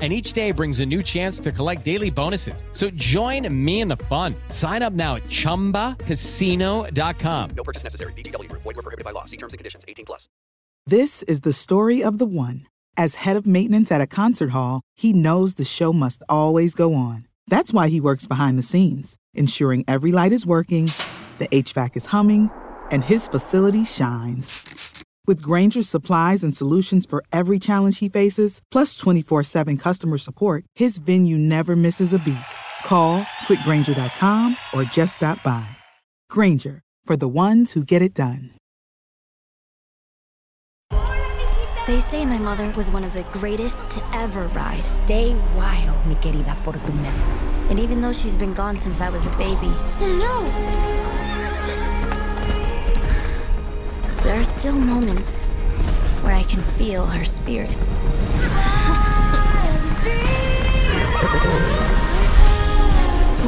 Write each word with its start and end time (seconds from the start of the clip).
And 0.00 0.14
each 0.14 0.32
day 0.32 0.50
brings 0.50 0.80
a 0.80 0.86
new 0.86 1.02
chance 1.02 1.40
to 1.40 1.52
collect 1.52 1.84
daily 1.84 2.08
bonuses. 2.08 2.64
So 2.72 2.88
join 2.90 3.46
me 3.52 3.82
in 3.82 3.88
the 3.88 3.98
fun. 4.08 4.34
Sign 4.48 4.80
up 4.80 4.94
now 4.94 5.16
at 5.16 5.24
chumbacasino.com. 5.24 7.50
No 7.54 7.64
purchase 7.64 7.84
necessary. 7.84 8.14
VGW 8.14 8.48
Group. 8.48 8.62
Void 8.62 8.76
were 8.76 8.82
prohibited 8.82 9.04
by 9.04 9.10
law. 9.10 9.26
See 9.26 9.36
terms 9.36 9.52
and 9.52 9.58
conditions. 9.58 9.84
18 9.86 10.06
plus. 10.06 10.26
This 10.86 11.22
is 11.24 11.40
the 11.40 11.52
story 11.52 12.02
of 12.02 12.16
the 12.16 12.24
one. 12.24 12.66
As 12.96 13.16
head 13.16 13.36
of 13.36 13.46
maintenance 13.46 13.92
at 13.92 14.00
a 14.00 14.06
concert 14.06 14.50
hall, 14.50 14.82
he 14.96 15.12
knows 15.12 15.54
the 15.54 15.64
show 15.64 15.92
must 15.92 16.22
always 16.28 16.74
go 16.74 16.94
on. 16.94 17.26
That's 17.46 17.72
why 17.72 17.88
he 17.88 18.00
works 18.00 18.26
behind 18.26 18.58
the 18.58 18.62
scenes, 18.62 19.16
ensuring 19.34 19.84
every 19.86 20.12
light 20.12 20.32
is 20.32 20.46
working, 20.46 20.90
the 21.38 21.48
HVAC 21.48 21.96
is 21.96 22.06
humming, 22.06 22.50
and 22.90 23.04
his 23.04 23.28
facility 23.28 23.84
shines. 23.84 24.79
With 25.26 25.42
Grainger's 25.42 25.88
supplies 25.88 26.42
and 26.42 26.56
solutions 26.56 27.06
for 27.06 27.22
every 27.32 27.58
challenge 27.58 27.98
he 27.98 28.08
faces, 28.08 28.60
plus 28.70 28.96
24 28.96 29.44
7 29.44 29.76
customer 29.76 30.18
support, 30.18 30.64
his 30.74 30.98
venue 30.98 31.38
never 31.38 31.76
misses 31.76 32.12
a 32.12 32.18
beat. 32.18 32.36
Call 32.84 33.22
quickgrainger.com 33.46 34.56
or 34.72 34.84
just 34.84 35.16
stop 35.16 35.42
by. 35.42 35.68
Grainger, 36.28 36.80
for 37.04 37.16
the 37.16 37.28
ones 37.28 37.72
who 37.72 37.84
get 37.84 38.02
it 38.02 38.14
done. 38.14 38.50
They 41.86 41.98
say 41.98 42.24
my 42.24 42.38
mother 42.38 42.70
was 42.76 42.88
one 42.90 43.04
of 43.04 43.14
the 43.14 43.24
greatest 43.32 43.90
to 43.90 44.16
ever 44.16 44.46
ride. 44.48 44.78
Stay 44.78 45.34
wild, 45.56 46.06
mi 46.06 46.14
querida 46.16 46.54
Fortuna. 46.54 47.08
And 47.68 47.80
even 47.80 48.00
though 48.00 48.12
she's 48.12 48.36
been 48.36 48.54
gone 48.54 48.78
since 48.78 49.00
I 49.00 49.10
was 49.10 49.26
a 49.26 49.30
baby, 49.30 49.72
oh, 50.00 50.94
no! 50.94 50.99
Are 54.40 54.44
still 54.44 54.78
moments 54.78 55.44
where 56.22 56.34
I 56.34 56.42
can 56.44 56.62
feel 56.62 57.04
her 57.04 57.24
spirit. 57.24 57.76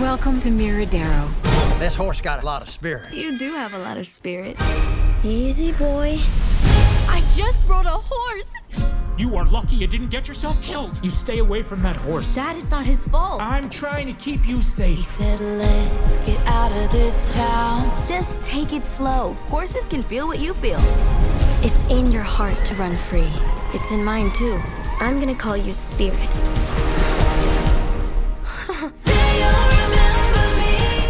Welcome 0.02 0.38
to 0.40 0.50
Miradero. 0.50 1.30
This 1.78 1.94
horse 1.94 2.20
got 2.20 2.42
a 2.42 2.44
lot 2.44 2.60
of 2.60 2.68
spirit. 2.68 3.10
You 3.14 3.38
do 3.38 3.52
have 3.52 3.72
a 3.72 3.78
lot 3.78 3.96
of 3.96 4.06
spirit. 4.06 4.58
Easy, 5.24 5.72
boy. 5.72 6.18
I 7.08 7.22
just 7.34 7.66
rode 7.66 7.86
a 7.86 7.96
horse. 7.96 8.51
You 9.18 9.36
are 9.36 9.44
lucky 9.44 9.76
you 9.76 9.86
didn't 9.86 10.08
get 10.08 10.26
yourself 10.26 10.60
killed. 10.62 10.98
You 11.02 11.10
stay 11.10 11.40
away 11.40 11.62
from 11.62 11.82
that 11.82 11.96
horse. 11.96 12.34
Dad, 12.34 12.56
it's 12.56 12.70
not 12.70 12.86
his 12.86 13.06
fault. 13.06 13.42
I'm 13.42 13.68
trying 13.68 14.06
to 14.06 14.14
keep 14.14 14.48
you 14.48 14.62
safe. 14.62 14.96
He 14.96 15.04
said, 15.04 15.38
let's 15.38 16.16
get 16.24 16.38
out 16.46 16.72
of 16.72 16.90
this 16.92 17.30
town. 17.32 18.06
Just 18.06 18.42
take 18.42 18.72
it 18.72 18.86
slow. 18.86 19.34
Horses 19.48 19.86
can 19.86 20.02
feel 20.02 20.26
what 20.26 20.38
you 20.38 20.54
feel. 20.54 20.80
It's 21.62 21.84
in 21.90 22.10
your 22.10 22.22
heart 22.22 22.56
to 22.64 22.74
run 22.76 22.96
free. 22.96 23.28
It's 23.74 23.90
in 23.92 24.02
mine, 24.02 24.32
too. 24.32 24.58
I'm 24.98 25.20
gonna 25.20 25.34
call 25.34 25.58
you 25.58 25.74
Spirit. 25.74 26.16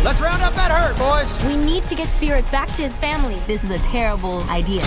Let's 0.05 0.21
round 0.21 0.43
up 0.43 0.55
that 0.55 0.73
herd, 0.73 0.97
boys. 0.99 1.47
We 1.47 1.57
need 1.57 1.85
to 1.85 1.95
get 1.95 2.09
Spirit 2.09 2.51
back 2.51 2.67
to 2.71 2.83
his 2.83 2.99
family. 2.99 3.39
This 3.47 3.63
is 3.63 3.71
a 3.71 3.79
terrible 3.79 4.43
idea. 4.51 4.83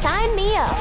Sign 0.00 0.34
me 0.34 0.56
up. 0.56 0.76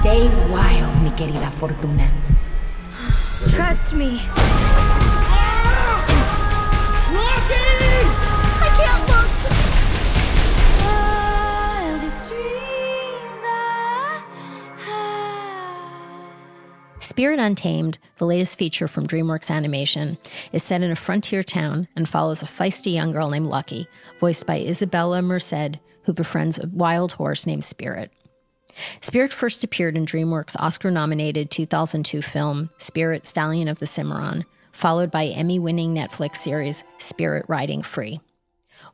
Stay 0.00 0.30
wild, 0.48 1.02
mi 1.02 1.10
querida 1.10 1.50
Fortuna. 1.50 2.10
Trust 3.44 3.92
me. 3.92 4.22
Spirit 17.14 17.38
Untamed, 17.38 18.00
the 18.16 18.26
latest 18.26 18.58
feature 18.58 18.88
from 18.88 19.06
DreamWorks 19.06 19.48
Animation, 19.48 20.18
is 20.50 20.64
set 20.64 20.82
in 20.82 20.90
a 20.90 20.96
frontier 20.96 21.44
town 21.44 21.86
and 21.94 22.08
follows 22.08 22.42
a 22.42 22.44
feisty 22.44 22.92
young 22.92 23.12
girl 23.12 23.30
named 23.30 23.46
Lucky, 23.46 23.86
voiced 24.18 24.48
by 24.48 24.58
Isabella 24.58 25.22
Merced, 25.22 25.78
who 26.02 26.12
befriends 26.12 26.58
a 26.58 26.66
wild 26.72 27.12
horse 27.12 27.46
named 27.46 27.62
Spirit. 27.62 28.10
Spirit 29.00 29.32
first 29.32 29.62
appeared 29.62 29.96
in 29.96 30.04
DreamWorks' 30.04 30.58
Oscar 30.58 30.90
nominated 30.90 31.52
2002 31.52 32.20
film 32.20 32.68
Spirit 32.78 33.26
Stallion 33.26 33.68
of 33.68 33.78
the 33.78 33.86
Cimarron, 33.86 34.44
followed 34.72 35.12
by 35.12 35.26
Emmy 35.26 35.60
winning 35.60 35.94
Netflix 35.94 36.38
series 36.38 36.82
Spirit 36.98 37.44
Riding 37.46 37.82
Free. 37.82 38.18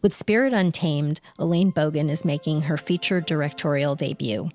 With 0.02 0.12
Spirit 0.12 0.52
Untamed, 0.52 1.22
Elaine 1.38 1.72
Bogan 1.72 2.10
is 2.10 2.26
making 2.26 2.60
her 2.60 2.76
feature 2.76 3.22
directorial 3.22 3.94
debut. 3.94 4.50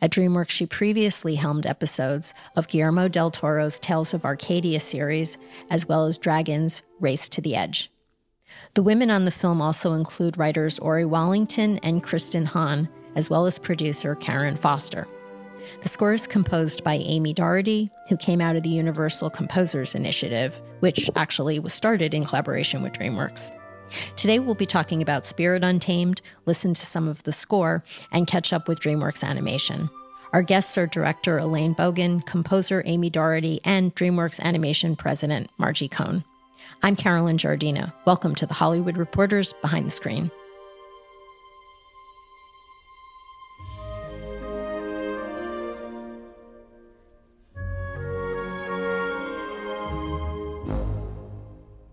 At 0.00 0.10
DreamWorks, 0.10 0.50
she 0.50 0.66
previously 0.66 1.34
helmed 1.34 1.66
episodes 1.66 2.34
of 2.56 2.68
Guillermo 2.68 3.08
del 3.08 3.30
Toro's 3.30 3.78
Tales 3.78 4.14
of 4.14 4.24
Arcadia 4.24 4.80
series, 4.80 5.38
as 5.70 5.86
well 5.86 6.06
as 6.06 6.18
Dragon's 6.18 6.82
Race 7.00 7.28
to 7.30 7.40
the 7.40 7.56
Edge. 7.56 7.90
The 8.74 8.82
women 8.82 9.10
on 9.10 9.24
the 9.24 9.30
film 9.30 9.60
also 9.60 9.92
include 9.92 10.38
writers 10.38 10.78
Aury 10.78 11.04
Wallington 11.04 11.78
and 11.82 12.02
Kristen 12.02 12.46
Hahn, 12.46 12.88
as 13.14 13.30
well 13.30 13.46
as 13.46 13.58
producer 13.58 14.14
Karen 14.14 14.56
Foster. 14.56 15.06
The 15.82 15.88
score 15.88 16.12
is 16.12 16.26
composed 16.26 16.84
by 16.84 16.96
Amie 16.96 17.32
Doherty, 17.32 17.90
who 18.08 18.16
came 18.16 18.40
out 18.40 18.56
of 18.56 18.62
the 18.62 18.68
Universal 18.68 19.30
Composers 19.30 19.94
Initiative, 19.94 20.60
which 20.80 21.08
actually 21.16 21.58
was 21.58 21.72
started 21.72 22.14
in 22.14 22.24
collaboration 22.24 22.82
with 22.82 22.92
DreamWorks. 22.92 23.50
Today, 24.16 24.38
we'll 24.38 24.54
be 24.54 24.66
talking 24.66 25.02
about 25.02 25.26
Spirit 25.26 25.64
Untamed, 25.64 26.20
listen 26.46 26.74
to 26.74 26.86
some 26.86 27.08
of 27.08 27.22
the 27.24 27.32
score, 27.32 27.84
and 28.12 28.26
catch 28.26 28.52
up 28.52 28.68
with 28.68 28.80
DreamWorks 28.80 29.22
Animation. 29.22 29.90
Our 30.32 30.42
guests 30.42 30.76
are 30.76 30.86
director 30.86 31.38
Elaine 31.38 31.74
Bogan, 31.74 32.26
composer 32.26 32.82
Amie 32.86 33.10
Doherty, 33.10 33.60
and 33.64 33.94
DreamWorks 33.94 34.40
Animation 34.40 34.96
president 34.96 35.48
Margie 35.58 35.88
Cohn. 35.88 36.24
I'm 36.82 36.96
Carolyn 36.96 37.36
Giardina. 37.36 37.92
Welcome 38.04 38.34
to 38.34 38.46
the 38.46 38.54
Hollywood 38.54 38.96
Reporters 38.96 39.52
Behind 39.62 39.86
the 39.86 39.90
Screen. 39.90 40.30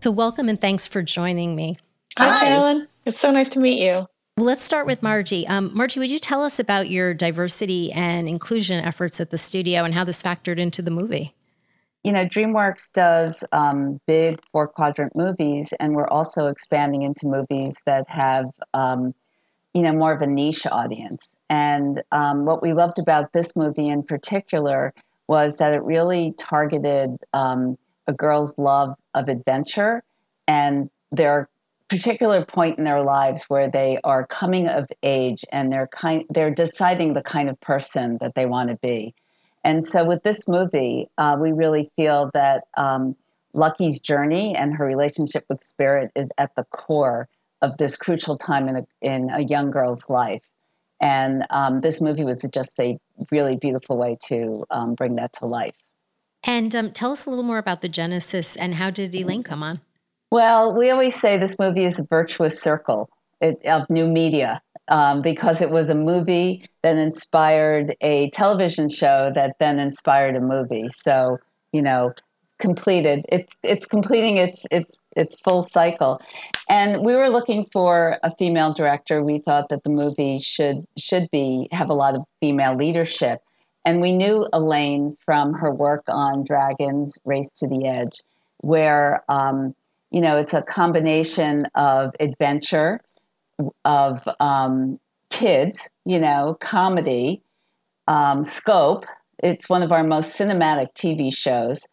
So, 0.03 0.09
welcome 0.09 0.49
and 0.49 0.59
thanks 0.59 0.87
for 0.87 1.03
joining 1.03 1.55
me. 1.55 1.77
Hi, 2.17 2.45
Carolyn. 2.45 2.87
It's 3.05 3.19
so 3.19 3.31
nice 3.31 3.49
to 3.49 3.59
meet 3.59 3.81
you. 3.81 4.07
Well, 4.37 4.45
let's 4.45 4.63
start 4.63 4.85
with 4.85 5.03
Margie. 5.03 5.47
Um, 5.47 5.71
Margie, 5.73 5.99
would 5.99 6.11
you 6.11 6.19
tell 6.19 6.43
us 6.43 6.59
about 6.59 6.89
your 6.89 7.13
diversity 7.13 7.91
and 7.91 8.27
inclusion 8.27 8.83
efforts 8.83 9.19
at 9.19 9.29
the 9.29 9.37
studio 9.37 9.83
and 9.83 9.93
how 9.93 10.03
this 10.03 10.21
factored 10.21 10.57
into 10.57 10.81
the 10.81 10.91
movie? 10.91 11.35
You 12.03 12.13
know, 12.13 12.25
DreamWorks 12.25 12.91
does 12.93 13.43
um, 13.51 13.99
big 14.07 14.39
four 14.51 14.67
quadrant 14.67 15.15
movies, 15.15 15.73
and 15.79 15.95
we're 15.95 16.07
also 16.07 16.47
expanding 16.47 17.03
into 17.03 17.27
movies 17.27 17.77
that 17.85 18.09
have, 18.09 18.45
um, 18.73 19.13
you 19.73 19.83
know, 19.83 19.93
more 19.93 20.11
of 20.11 20.21
a 20.21 20.27
niche 20.27 20.65
audience. 20.65 21.29
And 21.49 22.01
um, 22.11 22.45
what 22.45 22.63
we 22.63 22.73
loved 22.73 22.97
about 22.97 23.33
this 23.33 23.55
movie 23.55 23.89
in 23.89 24.01
particular 24.01 24.93
was 25.27 25.57
that 25.57 25.75
it 25.75 25.83
really 25.83 26.33
targeted 26.39 27.17
um, 27.33 27.77
a 28.07 28.13
girl's 28.13 28.57
love 28.57 28.95
of 29.13 29.29
adventure 29.29 30.01
and 30.47 30.89
their 31.11 31.47
particular 31.91 32.45
point 32.45 32.77
in 32.77 32.85
their 32.85 33.03
lives 33.03 33.43
where 33.49 33.69
they 33.69 33.99
are 34.05 34.25
coming 34.25 34.69
of 34.69 34.87
age 35.03 35.43
and 35.51 35.69
they're 35.69 35.87
kind 35.87 36.23
they're 36.29 36.49
deciding 36.49 37.13
the 37.13 37.21
kind 37.21 37.49
of 37.49 37.59
person 37.59 38.17
that 38.21 38.33
they 38.33 38.45
want 38.45 38.69
to 38.69 38.75
be. 38.77 39.13
And 39.65 39.83
so 39.83 40.05
with 40.05 40.23
this 40.23 40.47
movie 40.47 41.09
uh, 41.17 41.35
we 41.37 41.51
really 41.51 41.91
feel 41.97 42.31
that 42.33 42.63
um, 42.77 43.17
lucky's 43.53 43.99
journey 43.99 44.55
and 44.55 44.73
her 44.73 44.85
relationship 44.85 45.43
with 45.49 45.61
spirit 45.61 46.11
is 46.15 46.31
at 46.37 46.55
the 46.55 46.63
core 46.63 47.27
of 47.61 47.75
this 47.77 47.97
crucial 47.97 48.37
time 48.37 48.69
in 48.69 48.77
a, 48.77 48.85
in 49.01 49.29
a 49.29 49.41
young 49.41 49.69
girl's 49.69 50.09
life. 50.09 50.43
And 51.01 51.45
um, 51.49 51.81
this 51.81 51.99
movie 51.99 52.23
was 52.23 52.47
just 52.53 52.79
a 52.79 52.97
really 53.31 53.57
beautiful 53.57 53.97
way 53.97 54.17
to 54.27 54.63
um, 54.71 54.95
bring 54.95 55.15
that 55.15 55.33
to 55.33 55.45
life. 55.45 55.75
And 56.43 56.73
um, 56.73 56.91
tell 56.91 57.11
us 57.11 57.25
a 57.25 57.29
little 57.29 57.43
more 57.43 57.57
about 57.57 57.81
the 57.81 57.89
genesis 57.89 58.55
and 58.55 58.75
how 58.75 58.91
did 58.91 59.13
Elaine 59.13 59.43
come 59.43 59.61
on? 59.61 59.81
Well, 60.31 60.73
we 60.73 60.89
always 60.89 61.19
say 61.19 61.37
this 61.37 61.59
movie 61.59 61.83
is 61.83 61.99
a 61.99 62.05
virtuous 62.05 62.59
circle 62.59 63.09
of 63.41 63.89
new 63.89 64.07
media 64.07 64.61
um, 64.87 65.21
because 65.21 65.61
it 65.61 65.71
was 65.71 65.89
a 65.89 65.95
movie 65.95 66.65
that 66.83 66.95
inspired 66.97 67.95
a 68.01 68.29
television 68.29 68.89
show 68.89 69.31
that 69.35 69.57
then 69.59 69.77
inspired 69.77 70.37
a 70.37 70.41
movie. 70.41 70.87
So, 70.87 71.37
you 71.73 71.81
know, 71.81 72.13
completed. 72.59 73.25
It's 73.27 73.57
it's 73.63 73.85
completing 73.85 74.37
its 74.37 74.65
its 74.71 74.97
its 75.17 75.41
full 75.41 75.63
cycle, 75.63 76.21
and 76.69 77.03
we 77.03 77.15
were 77.15 77.29
looking 77.29 77.65
for 77.73 78.17
a 78.23 78.33
female 78.37 78.71
director. 78.73 79.21
We 79.21 79.39
thought 79.39 79.67
that 79.69 79.83
the 79.83 79.89
movie 79.89 80.39
should 80.39 80.87
should 80.97 81.29
be 81.31 81.67
have 81.73 81.89
a 81.89 81.93
lot 81.93 82.15
of 82.15 82.23
female 82.39 82.75
leadership, 82.75 83.41
and 83.83 83.99
we 83.99 84.13
knew 84.13 84.47
Elaine 84.53 85.17
from 85.25 85.53
her 85.53 85.73
work 85.73 86.03
on 86.07 86.45
Dragons 86.45 87.17
Race 87.25 87.51
to 87.53 87.67
the 87.67 87.85
Edge, 87.87 88.21
where 88.59 89.23
um, 89.27 89.75
you 90.11 90.21
know 90.21 90.37
it's 90.37 90.53
a 90.53 90.61
combination 90.61 91.65
of 91.75 92.11
adventure, 92.19 92.99
of 93.85 94.27
um, 94.39 94.97
kids, 95.29 95.89
you 96.05 96.19
know, 96.19 96.57
comedy, 96.59 97.41
um, 98.07 98.43
scope. 98.43 99.05
It's 99.43 99.69
one 99.69 99.81
of 99.81 99.91
our 99.91 100.03
most 100.03 100.37
cinematic 100.37 100.93
TV 100.93 101.35
shows 101.35 101.87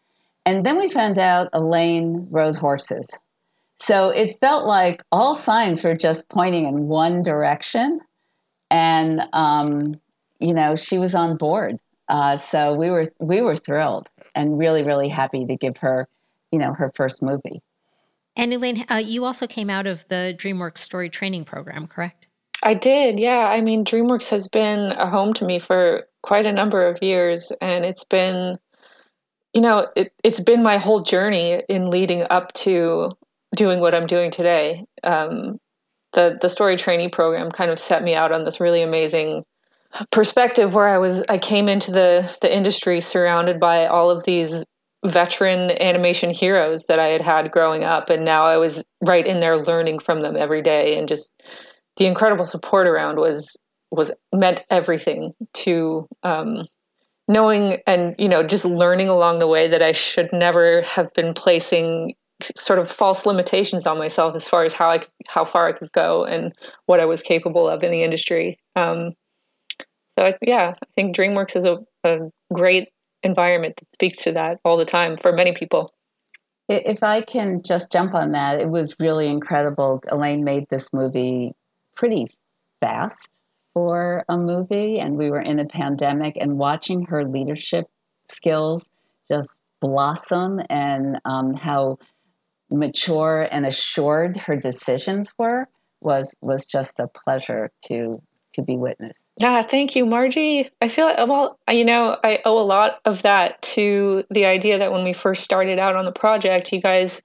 and 0.49 0.65
then 0.65 0.77
we 0.77 0.89
found 0.89 1.19
out 1.19 1.49
Elaine 1.53 2.25
rode 2.31 2.55
horses. 2.55 3.07
So 3.77 4.09
it 4.09 4.33
felt 4.41 4.65
like 4.65 5.03
all 5.11 5.35
signs 5.35 5.83
were 5.83 5.95
just 5.95 6.27
pointing 6.29 6.65
in 6.65 6.87
one 6.87 7.21
direction. 7.21 7.99
And, 8.71 9.21
um, 9.33 9.99
you 10.39 10.55
know, 10.55 10.75
she 10.75 10.97
was 10.97 11.13
on 11.13 11.37
board. 11.37 11.77
Uh, 12.07 12.35
so 12.35 12.73
we 12.73 12.89
were 12.89 13.05
we 13.19 13.41
were 13.41 13.55
thrilled 13.55 14.09
and 14.33 14.57
really 14.57 14.81
really 14.81 15.07
happy 15.07 15.45
to 15.45 15.55
give 15.55 15.77
her, 15.77 16.07
you 16.51 16.57
know, 16.57 16.73
her 16.73 16.91
first 16.95 17.21
movie. 17.21 17.61
And 18.39 18.53
Elaine, 18.53 18.85
uh, 18.89 18.95
you 18.95 19.25
also 19.25 19.47
came 19.47 19.69
out 19.69 19.85
of 19.85 20.07
the 20.07 20.33
DreamWorks 20.37 20.77
Story 20.77 21.09
Training 21.09 21.43
Program, 21.43 21.87
correct? 21.87 22.29
I 22.63 22.73
did, 22.73 23.19
yeah. 23.19 23.49
I 23.49 23.59
mean, 23.59 23.83
DreamWorks 23.83 24.29
has 24.29 24.47
been 24.47 24.93
a 24.93 25.09
home 25.09 25.33
to 25.33 25.45
me 25.45 25.59
for 25.59 26.07
quite 26.23 26.45
a 26.45 26.53
number 26.53 26.87
of 26.87 27.03
years, 27.03 27.51
and 27.59 27.83
it's 27.83 28.05
been 28.05 28.57
you 29.53 29.61
know, 29.61 29.87
it, 29.95 30.13
it's 30.23 30.39
been 30.39 30.63
my 30.63 30.77
whole 30.77 31.01
journey 31.01 31.63
in 31.67 31.89
leading 31.89 32.23
up 32.29 32.53
to 32.53 33.11
doing 33.55 33.81
what 33.81 33.95
I'm 33.95 34.07
doing 34.07 34.31
today. 34.31 34.85
Um, 35.03 35.59
the 36.13 36.37
the 36.41 36.49
story 36.49 36.77
trainee 36.77 37.09
program 37.09 37.51
kind 37.51 37.71
of 37.71 37.77
set 37.77 38.03
me 38.03 38.15
out 38.15 38.31
on 38.31 38.45
this 38.45 38.61
really 38.61 38.81
amazing 38.81 39.43
perspective 40.11 40.73
where 40.73 40.87
I 40.87 40.97
was 40.97 41.23
I 41.29 41.39
came 41.39 41.67
into 41.67 41.91
the 41.91 42.29
the 42.41 42.55
industry 42.55 43.01
surrounded 43.01 43.59
by 43.59 43.87
all 43.87 44.09
of 44.11 44.23
these 44.23 44.63
veteran 45.05 45.71
animation 45.81 46.29
heroes 46.29 46.85
that 46.85 46.99
I 46.99 47.07
had 47.07 47.21
had 47.21 47.51
growing 47.51 47.83
up 47.83 48.09
and 48.09 48.25
now 48.25 48.45
I 48.45 48.57
was 48.57 48.83
right 49.01 49.25
in 49.25 49.39
there 49.39 49.57
learning 49.57 49.99
from 49.99 50.21
them 50.21 50.35
every 50.35 50.61
day 50.61 50.97
and 50.97 51.07
just 51.07 51.41
the 51.97 52.05
incredible 52.05 52.45
support 52.45 52.87
around 52.87 53.17
was 53.17 53.55
was 53.91 54.11
meant 54.33 54.65
everything 54.69 55.33
to 55.53 56.07
um, 56.23 56.67
knowing 57.27 57.77
and 57.87 58.13
you 58.17 58.27
know 58.27 58.43
just 58.43 58.65
learning 58.65 59.07
along 59.07 59.39
the 59.39 59.47
way 59.47 59.67
that 59.67 59.81
I 59.81 59.93
should 59.93 60.29
never 60.33 60.81
have 60.81 61.13
been 61.13 61.33
placing 61.33 62.15
sort 62.55 62.79
of 62.79 62.89
false 62.89 63.25
limitations 63.25 63.85
on 63.85 63.97
myself 63.97 64.35
as 64.35 64.47
far 64.47 64.63
as 64.63 64.73
how 64.73 64.89
I 64.89 65.05
how 65.27 65.45
far 65.45 65.67
I 65.67 65.73
could 65.73 65.91
go 65.93 66.25
and 66.25 66.53
what 66.87 66.99
I 66.99 67.05
was 67.05 67.21
capable 67.21 67.69
of 67.69 67.83
in 67.83 67.91
the 67.91 68.03
industry. 68.03 68.59
Um, 68.75 69.13
so 70.17 70.25
I, 70.25 70.35
yeah, 70.41 70.73
I 70.81 70.85
think 70.95 71.15
DreamWorks 71.15 71.55
is 71.55 71.65
a, 71.65 71.77
a 72.03 72.29
great 72.53 72.89
environment 73.23 73.75
that 73.77 73.93
speaks 73.93 74.23
to 74.23 74.31
that 74.33 74.59
all 74.63 74.77
the 74.77 74.85
time 74.85 75.17
for 75.17 75.31
many 75.31 75.53
people. 75.53 75.93
If 76.67 77.01
I 77.03 77.21
can 77.21 77.63
just 77.63 77.91
jump 77.91 78.13
on 78.13 78.33
that, 78.33 78.61
it 78.61 78.69
was 78.69 78.95
really 78.99 79.27
incredible. 79.27 80.03
Elaine 80.11 80.43
made 80.43 80.65
this 80.69 80.93
movie 80.93 81.53
pretty 81.95 82.27
fast 82.79 83.31
for 83.73 84.23
a 84.29 84.37
movie 84.37 84.99
and 84.99 85.17
we 85.17 85.29
were 85.29 85.41
in 85.41 85.59
a 85.59 85.65
pandemic 85.65 86.37
and 86.39 86.57
watching 86.57 87.05
her 87.05 87.25
leadership 87.25 87.85
skills 88.29 88.89
just 89.29 89.59
blossom 89.81 90.59
and 90.69 91.19
um, 91.25 91.53
how 91.53 91.97
mature 92.71 93.47
and 93.51 93.65
assured 93.65 94.37
her 94.37 94.55
decisions 94.55 95.33
were 95.37 95.67
was 96.01 96.35
was 96.41 96.65
just 96.65 96.99
a 96.99 97.07
pleasure 97.07 97.71
to 97.85 98.21
to 98.53 98.61
be 98.61 98.77
witnessed. 98.77 99.25
Yeah, 99.39 99.61
thank 99.61 99.95
you, 99.95 100.05
Margie. 100.05 100.69
I 100.81 100.89
feel 100.89 101.05
like, 101.05 101.17
well, 101.27 101.59
you 101.69 101.85
know, 101.85 102.17
I 102.23 102.39
owe 102.45 102.59
a 102.59 102.65
lot 102.65 102.99
of 103.05 103.21
that 103.21 103.61
to 103.61 104.23
the 104.29 104.45
idea 104.45 104.77
that 104.79 104.91
when 104.91 105.03
we 105.03 105.13
first 105.13 105.43
started 105.43 105.79
out 105.79 105.95
on 105.95 106.05
the 106.05 106.11
project, 106.11 106.71
you 106.71 106.81
guys 106.81 107.21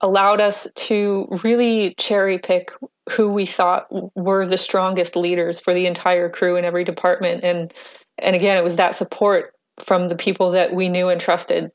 allowed 0.00 0.40
us 0.40 0.68
to 0.74 1.26
really 1.42 1.94
cherry 1.98 2.38
pick 2.38 2.70
who 3.10 3.28
we 3.28 3.46
thought 3.46 3.86
were 4.16 4.46
the 4.46 4.58
strongest 4.58 5.16
leaders 5.16 5.60
for 5.60 5.74
the 5.74 5.86
entire 5.86 6.28
crew 6.28 6.56
in 6.56 6.64
every 6.64 6.84
department 6.84 7.42
and 7.44 7.72
and 8.18 8.34
again 8.34 8.56
it 8.56 8.64
was 8.64 8.76
that 8.76 8.94
support 8.94 9.54
from 9.82 10.08
the 10.08 10.16
people 10.16 10.50
that 10.50 10.74
we 10.74 10.88
knew 10.88 11.08
and 11.08 11.20
trusted 11.20 11.70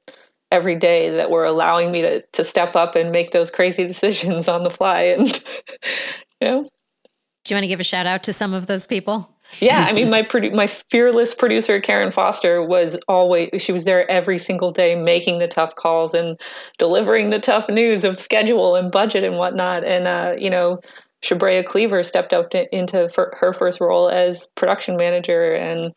every 0.51 0.75
day 0.75 1.09
that 1.09 1.29
were 1.29 1.45
allowing 1.45 1.91
me 1.91 2.01
to 2.01 2.21
to 2.33 2.43
step 2.43 2.75
up 2.75 2.95
and 2.95 3.11
make 3.11 3.31
those 3.31 3.51
crazy 3.51 3.85
decisions 3.87 4.47
on 4.47 4.63
the 4.63 4.69
fly 4.69 5.01
and 5.01 5.27
you 6.41 6.47
know 6.47 6.67
do 7.49 7.55
you 7.55 7.57
want 7.57 7.63
to 7.63 7.67
give 7.67 7.79
a 7.79 7.83
shout 7.83 8.05
out 8.05 8.21
to 8.21 8.31
some 8.31 8.53
of 8.53 8.67
those 8.67 8.85
people 8.85 9.35
yeah, 9.59 9.85
I 9.87 9.93
mean, 9.93 10.11
my 10.11 10.21
produ- 10.21 10.53
my 10.53 10.67
fearless 10.67 11.33
producer 11.33 11.81
Karen 11.81 12.11
Foster 12.11 12.63
was 12.63 12.97
always 13.07 13.49
she 13.57 13.71
was 13.71 13.83
there 13.83 14.09
every 14.09 14.37
single 14.37 14.71
day, 14.71 14.95
making 14.95 15.39
the 15.39 15.47
tough 15.47 15.73
calls 15.75 16.13
and 16.13 16.39
delivering 16.77 17.31
the 17.31 17.39
tough 17.39 17.67
news 17.67 18.03
of 18.03 18.19
schedule 18.19 18.75
and 18.75 18.91
budget 18.91 19.23
and 19.23 19.37
whatnot. 19.37 19.83
And 19.83 20.07
uh, 20.07 20.35
you 20.37 20.51
know, 20.51 20.77
Shabrea 21.23 21.65
Cleaver 21.65 22.03
stepped 22.03 22.31
up 22.31 22.51
to, 22.51 22.73
into 22.75 23.09
her 23.15 23.53
first 23.53 23.81
role 23.81 24.07
as 24.07 24.47
production 24.55 24.97
manager, 24.97 25.55
and 25.55 25.93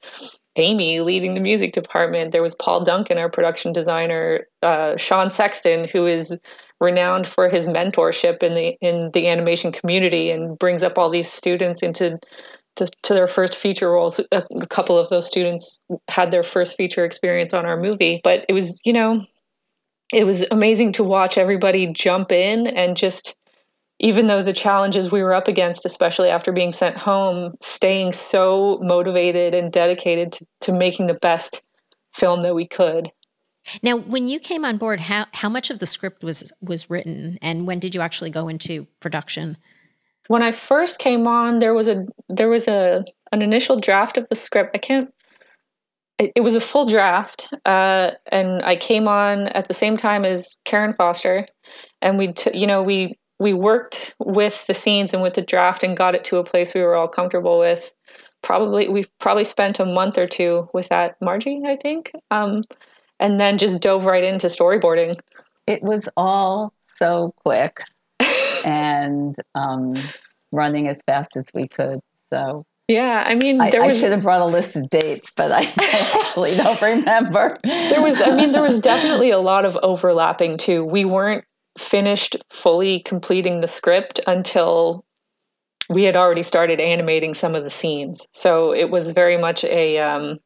Amie 0.57 1.01
leading 1.01 1.35
the 1.35 1.41
music 1.41 1.73
department. 1.75 2.33
There 2.33 2.43
was 2.43 2.55
Paul 2.55 2.85
Duncan, 2.85 3.19
our 3.19 3.31
production 3.31 3.73
designer, 3.73 4.47
uh, 4.63 4.97
Sean 4.97 5.31
Sexton, 5.31 5.89
who 5.89 6.07
is 6.07 6.39
renowned 6.83 7.29
for 7.29 7.49
his 7.49 7.69
mentorship 7.69 8.43
in 8.43 8.55
the 8.55 8.77
in 8.81 9.11
the 9.13 9.29
animation 9.29 9.73
community 9.73 10.31
and 10.31 10.59
brings 10.59 10.83
up 10.83 10.99
all 10.99 11.09
these 11.09 11.31
students 11.31 11.83
into 11.83 12.19
to, 12.77 12.89
to 13.03 13.15
their 13.15 13.29
first 13.29 13.57
feature 13.57 13.91
roles. 13.91 14.21
A, 14.33 14.43
couple 14.69 14.99
of 14.99 15.09
those 15.09 15.27
students 15.27 15.81
had 16.09 16.31
their 16.31 16.43
first 16.43 16.77
feature 16.77 17.05
experience 17.05 17.55
on 17.55 17.67
our 17.67 17.79
movie, 17.79 18.21
but 18.25 18.45
it 18.49 18.53
was, 18.53 18.81
you 18.85 18.93
know, 18.93 19.25
it 20.13 20.25
was 20.25 20.45
amazing 20.51 20.93
to 20.95 21.05
watch 21.05 21.39
everybody 21.39 21.87
jump 21.87 22.33
in 22.33 22.67
and 22.67 22.97
just 22.97 23.35
even 23.99 24.27
though 24.27 24.43
the 24.43 24.53
challenges 24.53 25.13
we 25.13 25.23
were 25.23 25.35
up 25.35 25.47
against, 25.47 25.87
especially 25.87 26.29
after 26.29 26.51
being 26.51 26.73
sent 26.73 26.97
home, 26.97 27.55
staying 27.63 28.13
so 28.13 28.81
motivated 28.83 29.55
and 29.55 29.71
dedicated 29.71 30.33
to, 30.33 30.47
to 30.63 30.73
making 30.73 31.07
the 31.07 31.15
best 31.15 31.63
film 32.13 32.41
that 32.41 32.55
we 32.55 32.67
could. 32.67 33.11
Now, 33.83 33.97
when 33.97 34.29
you 34.29 34.39
came 34.41 34.65
on 34.65 34.77
board, 34.77 35.01
how, 35.01 35.27
how 35.33 35.49
much 35.49 35.71
of 35.71 35.79
the 35.79 35.87
script 35.87 36.25
was 36.25 36.53
was 36.61 36.91
written, 36.91 37.39
and 37.41 37.67
when 37.67 37.79
did 37.79 37.95
you 37.95 38.01
actually 38.01 38.31
go 38.31 38.49
into 38.49 38.87
production? 39.01 39.57
when 40.29 40.43
I 40.43 40.53
first 40.53 40.99
came 40.99 41.27
on, 41.27 41.59
there 41.59 41.75
was 41.75 41.89
a 41.89 42.07
there 42.29 42.49
was 42.49 42.69
a 42.69 43.05
an 43.33 43.43
initial 43.43 43.79
draft 43.79 44.17
of 44.17 44.27
the 44.29 44.37
script. 44.37 44.71
I 44.75 44.79
can't. 44.79 45.13
It, 46.19 46.33
it 46.37 46.41
was 46.41 46.55
a 46.55 46.61
full 46.61 46.87
draft, 46.87 47.49
uh, 47.65 48.13
and 48.31 48.63
I 48.63 48.77
came 48.77 49.09
on 49.09 49.49
at 49.49 49.69
the 49.69 49.75
same 49.75 49.97
time 49.97 50.25
as 50.25 50.57
Karen 50.65 50.95
Foster, 50.95 51.47
and 52.01 52.19
we, 52.19 52.33
t- 52.33 52.57
you 52.57 52.67
know, 52.67 52.83
we 52.83 53.19
we 53.41 53.53
worked 53.53 54.15
with 54.19 54.67
the 54.67 54.75
scenes 54.75 55.13
and 55.13 55.23
with 55.23 55.35
the 55.35 55.43
draft 55.43 55.83
and 55.83 55.97
got 55.97 56.15
it 56.15 56.25
to 56.25 56.39
a 56.39 56.45
place 56.45 56.75
we 56.75 56.83
were 56.83 56.95
all 56.95 57.09
comfortable 57.09 57.59
with. 57.59 57.91
Probably 58.43 58.89
we 58.89 59.05
probably 59.19 59.45
spent 59.45 59.81
a 59.81 59.87
month 59.87 60.19
or 60.19 60.27
two 60.27 60.69
with 60.73 60.89
that, 60.89 61.17
Margie, 61.21 61.63
I 61.67 61.77
think, 61.77 62.13
um, 62.31 62.63
and 63.23 63.41
then 63.41 63.57
just 63.57 63.81
dove 63.81 64.05
right 64.05 64.25
into 64.25 64.49
storyboarding. 64.49 65.19
It 65.67 65.83
was 65.83 66.09
all 66.17 66.75
so 66.89 67.33
quick 67.45 67.81
and 68.65 69.37
um, 69.55 69.95
running 70.51 70.89
as 70.89 71.03
fast 71.07 71.37
as 71.37 71.47
we 71.55 71.69
could. 71.69 72.01
So 72.31 72.67
yeah, 72.89 73.23
I 73.25 73.37
mean, 73.37 73.61
I, 73.61 73.67
was, 73.67 73.95
I, 73.95 73.97
should 73.97 74.11
have 74.11 74.23
brought 74.23 74.43
a 74.43 74.47
list 74.47 74.75
of 74.75 74.91
dates, 74.91 75.31
but 75.37 75.53
I, 75.53 75.61
I 75.61 76.15
actually 76.21 76.57
don't 76.57 76.83
remember. 76.83 77.57
There 77.63 78.03
was, 78.03 78.21
I 78.21 78.35
mean, 78.35 78.51
there 78.51 78.61
was 78.63 78.79
definitely 78.81 79.31
a 79.31 79.39
lot 79.39 79.65
of 79.65 79.79
overlapping 79.83 80.59
too. 80.59 80.85
We 80.85 81.05
weren't 81.05 81.45
finished 81.79 82.37
fully 82.51 83.01
completing 83.01 83.61
the 83.61 83.69
script 83.69 84.19
until 84.27 85.05
we 85.89 86.03
had 86.03 86.17
already 86.17 86.43
started 86.43 86.81
animating 86.81 87.35
some 87.35 87.55
of 87.55 87.63
the 87.63 87.71
scenes. 87.71 88.27
So 88.35 88.75
it 88.75 88.91
was 88.91 89.13
very 89.13 89.39
much 89.39 89.63
a 89.63 89.99
um, 89.99 90.39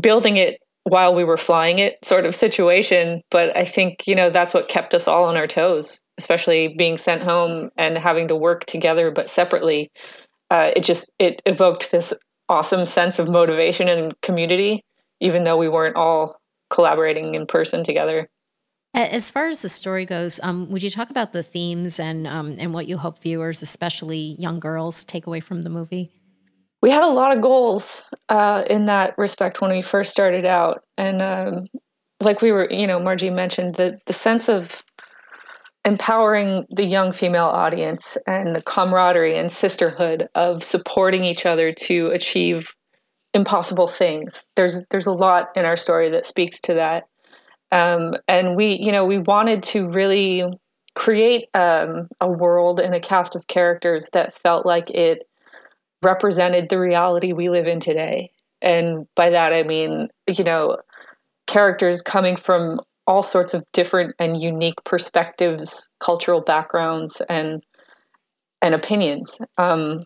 building 0.00 0.36
it 0.36 0.58
while 0.88 1.14
we 1.14 1.24
were 1.24 1.36
flying 1.36 1.78
it 1.78 1.96
sort 2.04 2.26
of 2.26 2.34
situation. 2.34 3.22
But 3.30 3.56
I 3.56 3.64
think, 3.64 4.06
you 4.06 4.14
know, 4.14 4.30
that's 4.30 4.54
what 4.54 4.68
kept 4.68 4.94
us 4.94 5.08
all 5.08 5.24
on 5.24 5.36
our 5.36 5.46
toes 5.46 6.00
especially 6.18 6.74
being 6.76 6.98
sent 6.98 7.22
home 7.22 7.70
and 7.76 7.98
having 7.98 8.28
to 8.28 8.36
work 8.36 8.64
together 8.66 9.10
but 9.10 9.30
separately 9.30 9.90
uh, 10.50 10.70
it 10.76 10.82
just 10.82 11.10
it 11.18 11.42
evoked 11.46 11.90
this 11.90 12.12
awesome 12.48 12.86
sense 12.86 13.18
of 13.18 13.28
motivation 13.28 13.88
and 13.88 14.14
community 14.22 14.84
even 15.20 15.44
though 15.44 15.56
we 15.56 15.68
weren't 15.68 15.96
all 15.96 16.36
collaborating 16.70 17.34
in 17.34 17.46
person 17.46 17.84
together 17.84 18.28
as 18.94 19.28
far 19.28 19.44
as 19.48 19.60
the 19.60 19.68
story 19.68 20.06
goes, 20.06 20.40
um, 20.42 20.70
would 20.70 20.82
you 20.82 20.88
talk 20.88 21.10
about 21.10 21.34
the 21.34 21.42
themes 21.42 22.00
and 22.00 22.26
um, 22.26 22.56
and 22.58 22.72
what 22.72 22.88
you 22.88 22.96
hope 22.96 23.18
viewers, 23.18 23.60
especially 23.60 24.36
young 24.38 24.58
girls, 24.58 25.04
take 25.04 25.26
away 25.26 25.40
from 25.40 25.64
the 25.64 25.68
movie? 25.68 26.15
We 26.86 26.92
had 26.92 27.02
a 27.02 27.08
lot 27.08 27.36
of 27.36 27.42
goals 27.42 28.08
uh, 28.28 28.62
in 28.70 28.86
that 28.86 29.18
respect 29.18 29.60
when 29.60 29.72
we 29.72 29.82
first 29.82 30.12
started 30.12 30.44
out, 30.44 30.84
and 30.96 31.20
um, 31.20 31.66
like 32.20 32.40
we 32.40 32.52
were, 32.52 32.70
you 32.70 32.86
know, 32.86 33.00
Margie 33.00 33.28
mentioned 33.28 33.74
the 33.74 33.98
the 34.06 34.12
sense 34.12 34.48
of 34.48 34.84
empowering 35.84 36.64
the 36.70 36.84
young 36.84 37.10
female 37.10 37.46
audience 37.46 38.16
and 38.28 38.54
the 38.54 38.62
camaraderie 38.62 39.36
and 39.36 39.50
sisterhood 39.50 40.28
of 40.36 40.62
supporting 40.62 41.24
each 41.24 41.44
other 41.44 41.72
to 41.72 42.10
achieve 42.10 42.72
impossible 43.34 43.88
things. 43.88 44.44
There's 44.54 44.84
there's 44.90 45.06
a 45.06 45.10
lot 45.10 45.48
in 45.56 45.64
our 45.64 45.76
story 45.76 46.08
that 46.10 46.24
speaks 46.24 46.60
to 46.60 46.74
that, 46.74 47.08
um, 47.72 48.14
and 48.28 48.54
we 48.54 48.78
you 48.80 48.92
know 48.92 49.04
we 49.04 49.18
wanted 49.18 49.64
to 49.64 49.88
really 49.88 50.44
create 50.94 51.48
um, 51.52 52.06
a 52.20 52.28
world 52.28 52.78
and 52.78 52.94
a 52.94 53.00
cast 53.00 53.34
of 53.34 53.48
characters 53.48 54.08
that 54.12 54.34
felt 54.34 54.64
like 54.64 54.88
it 54.90 55.24
represented 56.02 56.68
the 56.68 56.78
reality 56.78 57.32
we 57.32 57.48
live 57.48 57.66
in 57.66 57.80
today. 57.80 58.30
And 58.62 59.06
by 59.14 59.30
that 59.30 59.52
I 59.52 59.62
mean 59.62 60.08
you 60.26 60.44
know 60.44 60.78
characters 61.46 62.02
coming 62.02 62.36
from 62.36 62.80
all 63.06 63.22
sorts 63.22 63.54
of 63.54 63.64
different 63.72 64.14
and 64.18 64.40
unique 64.40 64.82
perspectives, 64.84 65.88
cultural 66.00 66.40
backgrounds, 66.40 67.22
and 67.28 67.62
and 68.62 68.74
opinions. 68.74 69.38
Um, 69.58 70.04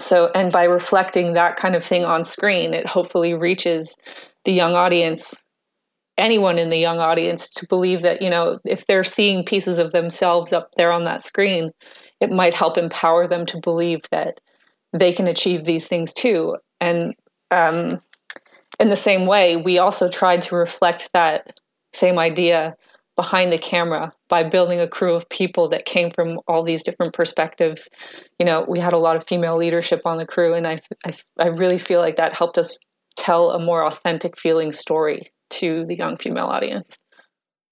so, 0.00 0.30
and 0.34 0.50
by 0.50 0.64
reflecting 0.64 1.34
that 1.34 1.56
kind 1.56 1.76
of 1.76 1.84
thing 1.84 2.04
on 2.04 2.24
screen, 2.24 2.74
it 2.74 2.86
hopefully 2.86 3.34
reaches 3.34 3.96
the 4.44 4.52
young 4.52 4.74
audience, 4.74 5.34
anyone 6.18 6.58
in 6.58 6.70
the 6.70 6.78
young 6.78 6.98
audience, 6.98 7.48
to 7.50 7.66
believe 7.68 8.02
that 8.02 8.20
you 8.20 8.28
know 8.28 8.58
if 8.64 8.86
they're 8.86 9.04
seeing 9.04 9.44
pieces 9.44 9.78
of 9.78 9.92
themselves 9.92 10.52
up 10.52 10.68
there 10.76 10.92
on 10.92 11.04
that 11.04 11.22
screen, 11.22 11.70
it 12.20 12.30
might 12.30 12.54
help 12.54 12.76
empower 12.76 13.28
them 13.28 13.46
to 13.46 13.60
believe 13.60 14.00
that 14.10 14.40
they 14.94 15.12
can 15.12 15.26
achieve 15.26 15.64
these 15.64 15.86
things 15.86 16.12
too. 16.12 16.56
And 16.80 17.14
um, 17.50 18.00
in 18.80 18.88
the 18.88 18.96
same 18.96 19.26
way, 19.26 19.56
we 19.56 19.78
also 19.78 20.08
tried 20.08 20.42
to 20.42 20.56
reflect 20.56 21.10
that 21.12 21.60
same 21.92 22.18
idea 22.18 22.74
behind 23.16 23.52
the 23.52 23.58
camera 23.58 24.12
by 24.28 24.42
building 24.42 24.80
a 24.80 24.88
crew 24.88 25.14
of 25.14 25.28
people 25.28 25.68
that 25.68 25.84
came 25.84 26.10
from 26.10 26.40
all 26.48 26.64
these 26.64 26.82
different 26.82 27.12
perspectives. 27.12 27.88
You 28.38 28.46
know, 28.46 28.64
we 28.68 28.80
had 28.80 28.92
a 28.92 28.98
lot 28.98 29.16
of 29.16 29.26
female 29.26 29.56
leadership 29.56 30.00
on 30.04 30.18
the 30.18 30.26
crew, 30.26 30.54
and 30.54 30.66
I, 30.66 30.80
I, 31.04 31.12
I 31.38 31.46
really 31.48 31.78
feel 31.78 32.00
like 32.00 32.16
that 32.16 32.34
helped 32.34 32.58
us 32.58 32.76
tell 33.16 33.50
a 33.50 33.60
more 33.60 33.86
authentic 33.86 34.38
feeling 34.38 34.72
story 34.72 35.30
to 35.50 35.84
the 35.86 35.94
young 35.94 36.16
female 36.16 36.46
audience. 36.46 36.98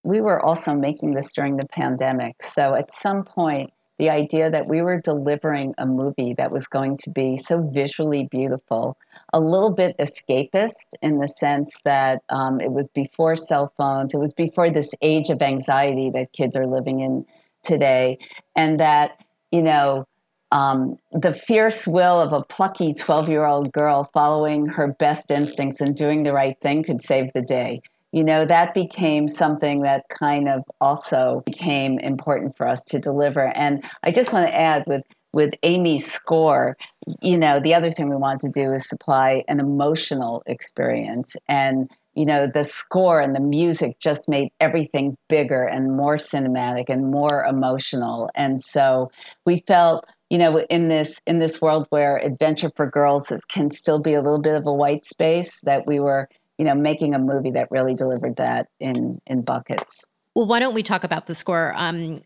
We 0.05 0.21
were 0.21 0.41
also 0.41 0.75
making 0.75 1.15
this 1.15 1.33
during 1.33 1.57
the 1.57 1.67
pandemic. 1.69 2.43
So 2.43 2.75
at 2.75 2.93
some 2.93 3.25
point, 3.25 3.71
the 4.03 4.11
idea 4.11 4.51
that 4.51 4.67
we 4.67 4.83
were 4.83 5.01
delivering 5.01 5.77
a 5.79 5.87
movie 5.87 6.35
that 6.37 6.51
was 6.51 6.67
going 6.67 6.97
to 6.97 7.09
be 7.13 7.37
so 7.37 7.63
visually 7.69 8.27
beautiful, 8.33 8.99
a 9.33 9.39
little 9.39 9.73
bit 9.73 9.97
escapist 10.01 10.97
in 11.03 11.19
the 11.19 11.29
sense 11.29 11.81
that 11.85 12.21
um, 12.29 12.61
it 12.61 12.73
was 12.73 12.89
before 12.89 13.37
cell 13.37 13.73
phones, 13.79 14.13
it 14.13 14.19
was 14.19 14.33
before 14.33 14.71
this 14.71 14.91
age 15.03 15.31
of 15.31 15.41
anxiety 15.41 16.11
that 16.11 16.33
kids 16.33 16.57
are 16.57 16.67
living 16.67 16.99
in 16.99 17.25
today, 17.63 18.19
and 18.57 18.81
that, 18.81 19.25
you 19.53 19.63
know, 19.63 20.05
um, 20.51 20.97
the 21.13 21.33
fierce 21.33 21.87
will 21.87 22.21
of 22.21 22.33
a 22.33 22.43
plucky 22.43 22.95
12 22.95 23.29
year 23.29 23.45
old 23.45 23.73
girl 23.73 24.11
following 24.13 24.67
her 24.67 24.89
best 24.89 25.31
instincts 25.31 25.81
and 25.81 25.95
doing 25.95 26.25
the 26.25 26.33
right 26.33 26.61
thing 26.61 26.83
could 26.83 27.01
save 27.01 27.33
the 27.35 27.41
day 27.41 27.81
you 28.13 28.23
know 28.23 28.45
that 28.45 28.75
became 28.75 29.29
something 29.29 29.83
that 29.83 30.09
kind 30.09 30.49
of 30.49 30.63
also 30.81 31.43
became 31.47 31.99
important 31.99 32.57
for 32.57 32.69
us 32.69 32.85
to 32.85 32.99
deliver. 32.99 33.49
And 33.57 33.85
i 34.03 34.11
just 34.11 34.33
want 34.33 34.47
to 34.47 34.55
add 34.55 34.85
with 34.87 35.03
with 35.33 35.55
amie's 35.65 36.11
score 36.11 36.77
you 37.23 37.39
know 37.39 37.59
the 37.61 37.75
other 37.75 37.91
thing 37.91 38.09
we 38.09 38.17
want 38.17 38.41
to 38.41 38.49
do 38.49 38.73
is 38.73 38.89
supply 38.89 39.45
an 39.49 39.61
emotional 39.61 40.43
experience. 40.47 41.37
And 41.49 41.91
you 42.15 42.27
know 42.27 42.47
the 42.47 42.65
score 42.65 43.21
and 43.21 43.35
the 43.35 43.41
music 43.41 43.99
just 43.99 44.29
made 44.29 44.51
everything 44.61 45.17
bigger 45.29 45.63
and 45.63 45.97
more 45.97 46.17
cinematic 46.17 46.85
and 46.89 47.11
more 47.11 47.45
emotional. 47.49 48.31
And 48.35 48.61
so 48.61 49.11
we 49.47 49.65
felt 49.67 50.07
you 50.31 50.39
know 50.39 50.61
in 50.71 50.89
this 50.89 51.21
in 51.27 51.39
this 51.39 51.61
world 51.61 51.87
where 51.91 52.17
adventure 52.19 52.71
for 52.77 52.87
girls 52.89 53.31
is, 53.31 53.45
can 53.45 53.71
still 53.71 54.01
be 54.01 54.15
a 54.15 54.21
little 54.21 54.43
bit 54.43 54.55
of 54.55 54.67
a 54.67 54.73
white 54.73 55.05
space 55.05 55.61
that 55.63 55.87
we 55.87 55.99
were 56.01 56.29
you 56.59 56.65
know, 56.65 56.75
making 56.75 57.15
a 57.15 57.19
movie 57.19 57.51
that 57.53 57.71
really 57.71 57.95
delivered 57.95 58.37
that 58.37 58.69
in 58.81 59.21
in 59.27 59.43
buckets. 59.43 60.05
Well, 60.35 60.47
why 60.47 60.61
don't 60.61 60.75
we 60.75 60.83
talk 60.83 61.05
about 61.05 61.27
the 61.27 61.35
score? 61.35 61.75
Um, 61.77 62.17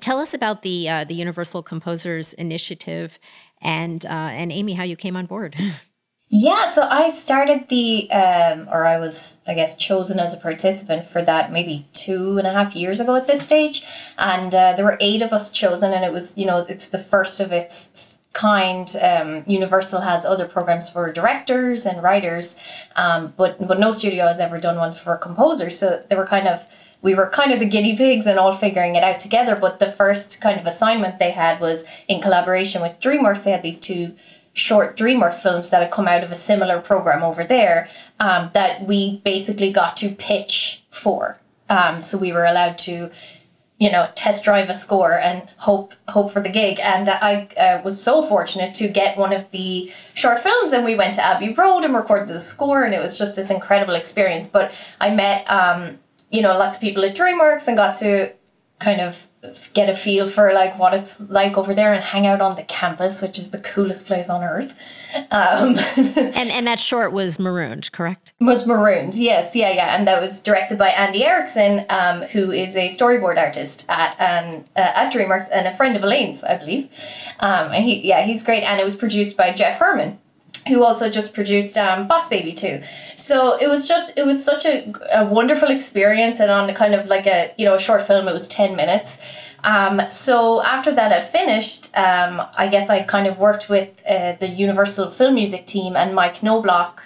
tell 0.00 0.18
us 0.18 0.32
about 0.32 0.62
the 0.62 0.88
uh, 0.88 1.04
the 1.04 1.14
Universal 1.14 1.62
Composers 1.62 2.32
Initiative, 2.34 3.18
and 3.60 4.04
uh, 4.06 4.08
and 4.08 4.52
Amie, 4.52 4.74
how 4.74 4.84
you 4.84 4.96
came 4.96 5.16
on 5.16 5.26
board. 5.26 5.56
Yeah, 6.32 6.70
so 6.70 6.86
I 6.88 7.08
started 7.08 7.68
the, 7.68 8.08
um, 8.12 8.68
or 8.70 8.86
I 8.86 9.00
was, 9.00 9.40
I 9.48 9.54
guess, 9.54 9.76
chosen 9.76 10.20
as 10.20 10.32
a 10.32 10.36
participant 10.36 11.04
for 11.04 11.20
that 11.22 11.50
maybe 11.50 11.88
two 11.92 12.38
and 12.38 12.46
a 12.46 12.52
half 12.52 12.76
years 12.76 13.00
ago 13.00 13.16
at 13.16 13.26
this 13.26 13.42
stage, 13.42 13.84
and 14.16 14.54
uh, 14.54 14.74
there 14.76 14.84
were 14.84 14.96
eight 15.00 15.22
of 15.22 15.32
us 15.32 15.50
chosen, 15.50 15.92
and 15.92 16.04
it 16.04 16.12
was, 16.12 16.38
you 16.38 16.46
know, 16.46 16.64
it's 16.68 16.90
the 16.90 17.00
first 17.00 17.40
of 17.40 17.50
its 17.50 18.19
kind. 18.32 18.94
Um, 19.02 19.44
Universal 19.46 20.00
has 20.00 20.24
other 20.24 20.46
programs 20.46 20.88
for 20.90 21.12
directors 21.12 21.86
and 21.86 22.02
writers, 22.02 22.58
um, 22.96 23.32
but 23.36 23.66
but 23.66 23.80
no 23.80 23.92
studio 23.92 24.26
has 24.26 24.40
ever 24.40 24.58
done 24.58 24.76
one 24.76 24.92
for 24.92 25.16
composers. 25.16 25.78
So 25.78 26.02
they 26.08 26.16
were 26.16 26.26
kind 26.26 26.46
of 26.48 26.66
we 27.02 27.14
were 27.14 27.30
kind 27.30 27.52
of 27.52 27.58
the 27.60 27.66
guinea 27.66 27.96
pigs 27.96 28.26
and 28.26 28.38
all 28.38 28.54
figuring 28.54 28.94
it 28.94 29.02
out 29.02 29.20
together. 29.20 29.56
But 29.56 29.78
the 29.78 29.90
first 29.90 30.40
kind 30.40 30.60
of 30.60 30.66
assignment 30.66 31.18
they 31.18 31.30
had 31.30 31.60
was 31.60 31.86
in 32.08 32.20
collaboration 32.20 32.82
with 32.82 33.00
DreamWorks. 33.00 33.44
They 33.44 33.52
had 33.52 33.62
these 33.62 33.80
two 33.80 34.14
short 34.52 34.96
DreamWorks 34.96 35.42
films 35.42 35.70
that 35.70 35.82
had 35.82 35.90
come 35.90 36.08
out 36.08 36.24
of 36.24 36.30
a 36.30 36.36
similar 36.36 36.80
program 36.80 37.22
over 37.22 37.44
there 37.44 37.88
um, 38.18 38.50
that 38.52 38.86
we 38.86 39.18
basically 39.18 39.72
got 39.72 39.96
to 39.98 40.10
pitch 40.10 40.82
for. 40.90 41.38
Um, 41.68 42.02
so 42.02 42.18
we 42.18 42.32
were 42.32 42.44
allowed 42.44 42.78
to 42.78 43.10
you 43.80 43.90
know 43.90 44.08
test 44.14 44.44
drive 44.44 44.68
a 44.70 44.74
score 44.74 45.18
and 45.18 45.42
hope 45.56 45.94
hope 46.08 46.30
for 46.30 46.40
the 46.40 46.48
gig. 46.48 46.78
And 46.80 47.08
i 47.08 47.48
uh, 47.56 47.82
was 47.82 48.00
so 48.00 48.22
fortunate 48.22 48.74
to 48.74 48.86
get 48.88 49.18
one 49.18 49.32
of 49.32 49.50
the 49.50 49.90
short 50.14 50.38
films 50.38 50.72
and 50.72 50.84
we 50.84 50.94
went 50.94 51.14
to 51.16 51.22
abbey 51.22 51.52
road 51.54 51.84
and 51.84 51.94
recorded 51.94 52.28
the 52.28 52.40
score 52.40 52.84
and 52.84 52.94
it 52.94 53.00
was 53.00 53.18
just 53.18 53.34
this 53.34 53.50
incredible 53.50 53.94
experience. 53.94 54.46
But 54.46 54.72
i 55.00 55.12
met 55.12 55.50
um, 55.50 55.98
you 56.30 56.42
know 56.42 56.56
lots 56.58 56.76
of 56.76 56.82
people 56.82 57.04
at 57.04 57.16
dreamworks 57.16 57.66
and 57.66 57.76
got 57.76 57.96
to 57.96 58.32
kind 58.80 59.00
of 59.00 59.26
get 59.72 59.88
a 59.88 59.94
feel 59.94 60.26
for 60.26 60.52
like 60.52 60.78
what 60.78 60.92
it's 60.92 61.20
like 61.30 61.56
over 61.56 61.72
there 61.74 61.92
and 61.92 62.02
hang 62.02 62.26
out 62.26 62.40
on 62.40 62.56
the 62.56 62.62
campus 62.64 63.22
which 63.22 63.38
is 63.38 63.50
the 63.50 63.58
coolest 63.58 64.06
place 64.06 64.28
on 64.28 64.42
earth 64.42 64.78
um, 65.30 65.78
and 65.96 66.50
and 66.50 66.66
that 66.66 66.80
short 66.80 67.12
was 67.12 67.38
marooned, 67.38 67.90
correct? 67.92 68.32
Was 68.40 68.66
marooned, 68.66 69.16
yes, 69.16 69.56
yeah, 69.56 69.72
yeah, 69.72 69.96
and 69.96 70.06
that 70.06 70.20
was 70.20 70.42
directed 70.42 70.78
by 70.78 70.88
Andy 70.90 71.24
Erickson, 71.24 71.84
um, 71.88 72.22
who 72.22 72.50
is 72.50 72.76
a 72.76 72.88
storyboard 72.88 73.38
artist 73.38 73.86
at 73.88 74.12
um, 74.20 74.64
uh, 74.76 74.92
at 74.94 75.12
DreamWorks 75.12 75.48
and 75.52 75.66
a 75.66 75.74
friend 75.74 75.96
of 75.96 76.04
Elaine's, 76.04 76.44
I 76.44 76.56
believe. 76.56 76.88
Um, 77.40 77.72
and 77.72 77.84
he, 77.84 78.06
yeah, 78.06 78.22
he's 78.22 78.44
great, 78.44 78.62
and 78.62 78.80
it 78.80 78.84
was 78.84 78.96
produced 78.96 79.36
by 79.36 79.52
Jeff 79.52 79.78
Hermann, 79.78 80.18
who 80.68 80.84
also 80.84 81.10
just 81.10 81.34
produced 81.34 81.76
um, 81.76 82.06
Boss 82.08 82.28
Baby 82.28 82.52
too. 82.52 82.80
So 83.16 83.56
it 83.58 83.68
was 83.68 83.88
just 83.88 84.18
it 84.18 84.26
was 84.26 84.44
such 84.44 84.64
a, 84.66 84.92
a 85.12 85.26
wonderful 85.26 85.70
experience, 85.70 86.40
and 86.40 86.50
on 86.50 86.68
a 86.68 86.74
kind 86.74 86.94
of 86.94 87.06
like 87.06 87.26
a 87.26 87.52
you 87.56 87.64
know 87.64 87.74
a 87.74 87.78
short 87.78 88.02
film, 88.06 88.28
it 88.28 88.32
was 88.32 88.48
ten 88.48 88.76
minutes. 88.76 89.20
Um, 89.62 90.00
so 90.08 90.62
after 90.62 90.92
that 90.92 91.12
had 91.12 91.24
finished, 91.24 91.96
um, 91.96 92.40
I 92.56 92.68
guess 92.70 92.88
I 92.88 93.02
kind 93.02 93.26
of 93.26 93.38
worked 93.38 93.68
with 93.68 93.88
uh, 94.08 94.32
the 94.40 94.48
Universal 94.48 95.10
Film 95.10 95.34
Music 95.34 95.66
team 95.66 95.96
and 95.96 96.14
Mike 96.14 96.42
Knobloch, 96.42 97.02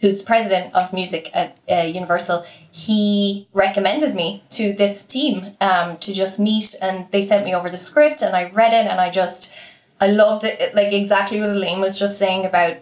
who's 0.00 0.20
the 0.20 0.26
president 0.26 0.72
of 0.74 0.92
music 0.92 1.30
at 1.34 1.56
uh, 1.68 1.82
Universal. 1.82 2.44
He 2.70 3.48
recommended 3.52 4.14
me 4.14 4.44
to 4.50 4.72
this 4.74 5.04
team 5.04 5.56
um, 5.60 5.96
to 5.98 6.14
just 6.14 6.38
meet, 6.38 6.76
and 6.80 7.10
they 7.10 7.22
sent 7.22 7.44
me 7.44 7.54
over 7.54 7.68
the 7.68 7.78
script, 7.78 8.22
and 8.22 8.36
I 8.36 8.50
read 8.50 8.72
it, 8.72 8.86
and 8.86 9.00
I 9.00 9.10
just 9.10 9.52
I 10.00 10.06
loved 10.08 10.44
it, 10.44 10.74
like 10.74 10.92
exactly 10.92 11.40
what 11.40 11.50
Elaine 11.50 11.80
was 11.80 11.98
just 11.98 12.18
saying 12.18 12.46
about 12.46 12.76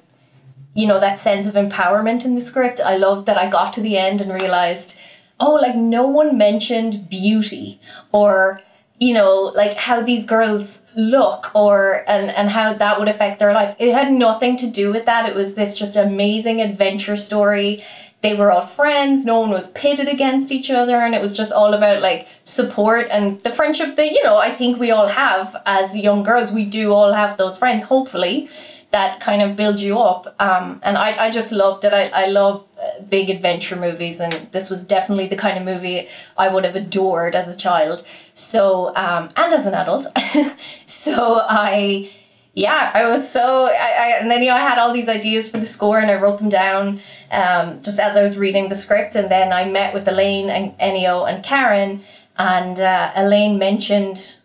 you 0.76 0.86
know 0.86 1.00
that 1.00 1.18
sense 1.18 1.46
of 1.46 1.54
empowerment 1.54 2.24
in 2.26 2.34
the 2.34 2.40
script. 2.40 2.80
I 2.84 2.96
loved 2.96 3.26
that 3.26 3.38
I 3.38 3.48
got 3.48 3.72
to 3.72 3.80
the 3.80 3.96
end 3.96 4.20
and 4.20 4.30
realized, 4.30 5.00
oh, 5.40 5.54
like 5.54 5.74
no 5.74 6.06
one 6.06 6.38
mentioned 6.38 7.08
beauty 7.08 7.80
or 8.12 8.60
you 8.98 9.12
know 9.12 9.52
like 9.54 9.74
how 9.74 10.00
these 10.02 10.24
girls 10.24 10.82
look 10.96 11.54
or 11.54 12.04
and 12.06 12.30
and 12.30 12.50
how 12.50 12.74
that 12.74 12.98
would 12.98 13.08
affect 13.08 13.38
their 13.38 13.54
life. 13.54 13.74
It 13.78 13.92
had 13.94 14.12
nothing 14.12 14.56
to 14.58 14.70
do 14.70 14.92
with 14.92 15.06
that. 15.06 15.28
It 15.28 15.34
was 15.34 15.54
this 15.54 15.78
just 15.78 15.96
amazing 15.96 16.60
adventure 16.60 17.16
story. 17.16 17.82
They 18.20 18.34
were 18.34 18.50
all 18.50 18.62
friends. 18.62 19.24
No 19.24 19.40
one 19.40 19.50
was 19.50 19.72
pitted 19.72 20.08
against 20.08 20.50
each 20.50 20.70
other. 20.70 20.96
And 20.96 21.14
it 21.14 21.20
was 21.20 21.36
just 21.36 21.52
all 21.52 21.74
about 21.74 22.02
like 22.02 22.26
support 22.44 23.06
and 23.10 23.40
the 23.42 23.50
friendship 23.50 23.96
that 23.96 24.10
you 24.10 24.22
know 24.24 24.36
i 24.36 24.54
think 24.54 24.78
we 24.78 24.90
all 24.90 25.08
have 25.08 25.56
as 25.64 25.96
young 25.96 26.22
girls. 26.22 26.52
We 26.52 26.66
do 26.66 26.92
all 26.92 27.14
have 27.14 27.38
those 27.38 27.56
friends 27.56 27.84
hopefully 27.84 28.50
that 28.92 29.20
kind 29.20 29.42
of 29.42 29.56
build 29.56 29.80
you 29.80 29.98
up. 29.98 30.26
Um, 30.40 30.80
and 30.84 30.96
I, 30.96 31.26
I 31.26 31.30
just 31.30 31.52
loved 31.52 31.84
it. 31.84 31.92
I, 31.92 32.08
I 32.08 32.26
love 32.28 32.66
uh, 32.80 33.02
big 33.02 33.28
adventure 33.30 33.76
movies, 33.76 34.20
and 34.20 34.32
this 34.52 34.70
was 34.70 34.84
definitely 34.84 35.26
the 35.26 35.36
kind 35.36 35.58
of 35.58 35.64
movie 35.64 36.08
I 36.38 36.48
would 36.48 36.64
have 36.64 36.76
adored 36.76 37.34
as 37.34 37.48
a 37.52 37.56
child. 37.56 38.06
So, 38.34 38.94
um, 38.96 39.28
and 39.36 39.52
as 39.52 39.66
an 39.66 39.74
adult. 39.74 40.06
so 40.86 41.40
I, 41.48 42.10
yeah, 42.54 42.90
I 42.94 43.06
was 43.08 43.28
so, 43.28 43.66
I, 43.66 43.92
I, 43.98 44.18
and 44.20 44.30
then, 44.30 44.42
you 44.42 44.48
know, 44.50 44.56
I 44.56 44.60
had 44.60 44.78
all 44.78 44.92
these 44.94 45.08
ideas 45.08 45.50
for 45.50 45.58
the 45.58 45.64
score 45.66 45.98
and 45.98 46.10
I 46.10 46.20
wrote 46.20 46.38
them 46.38 46.48
down. 46.48 47.00
um, 47.30 47.82
just 47.82 47.98
as 48.00 48.16
I 48.16 48.22
was 48.22 48.38
reading 48.38 48.68
the 48.68 48.74
script. 48.74 49.14
And 49.14 49.30
then 49.30 49.52
I 49.52 49.64
met 49.64 49.94
with 49.94 50.08
Elaine 50.08 50.50
and 50.50 50.76
Ennio 50.78 51.28
and 51.28 51.44
Karen, 51.44 52.02
and 52.38 52.78
uh, 52.80 53.12
Elaine 53.16 53.58
mentioned 53.58 54.38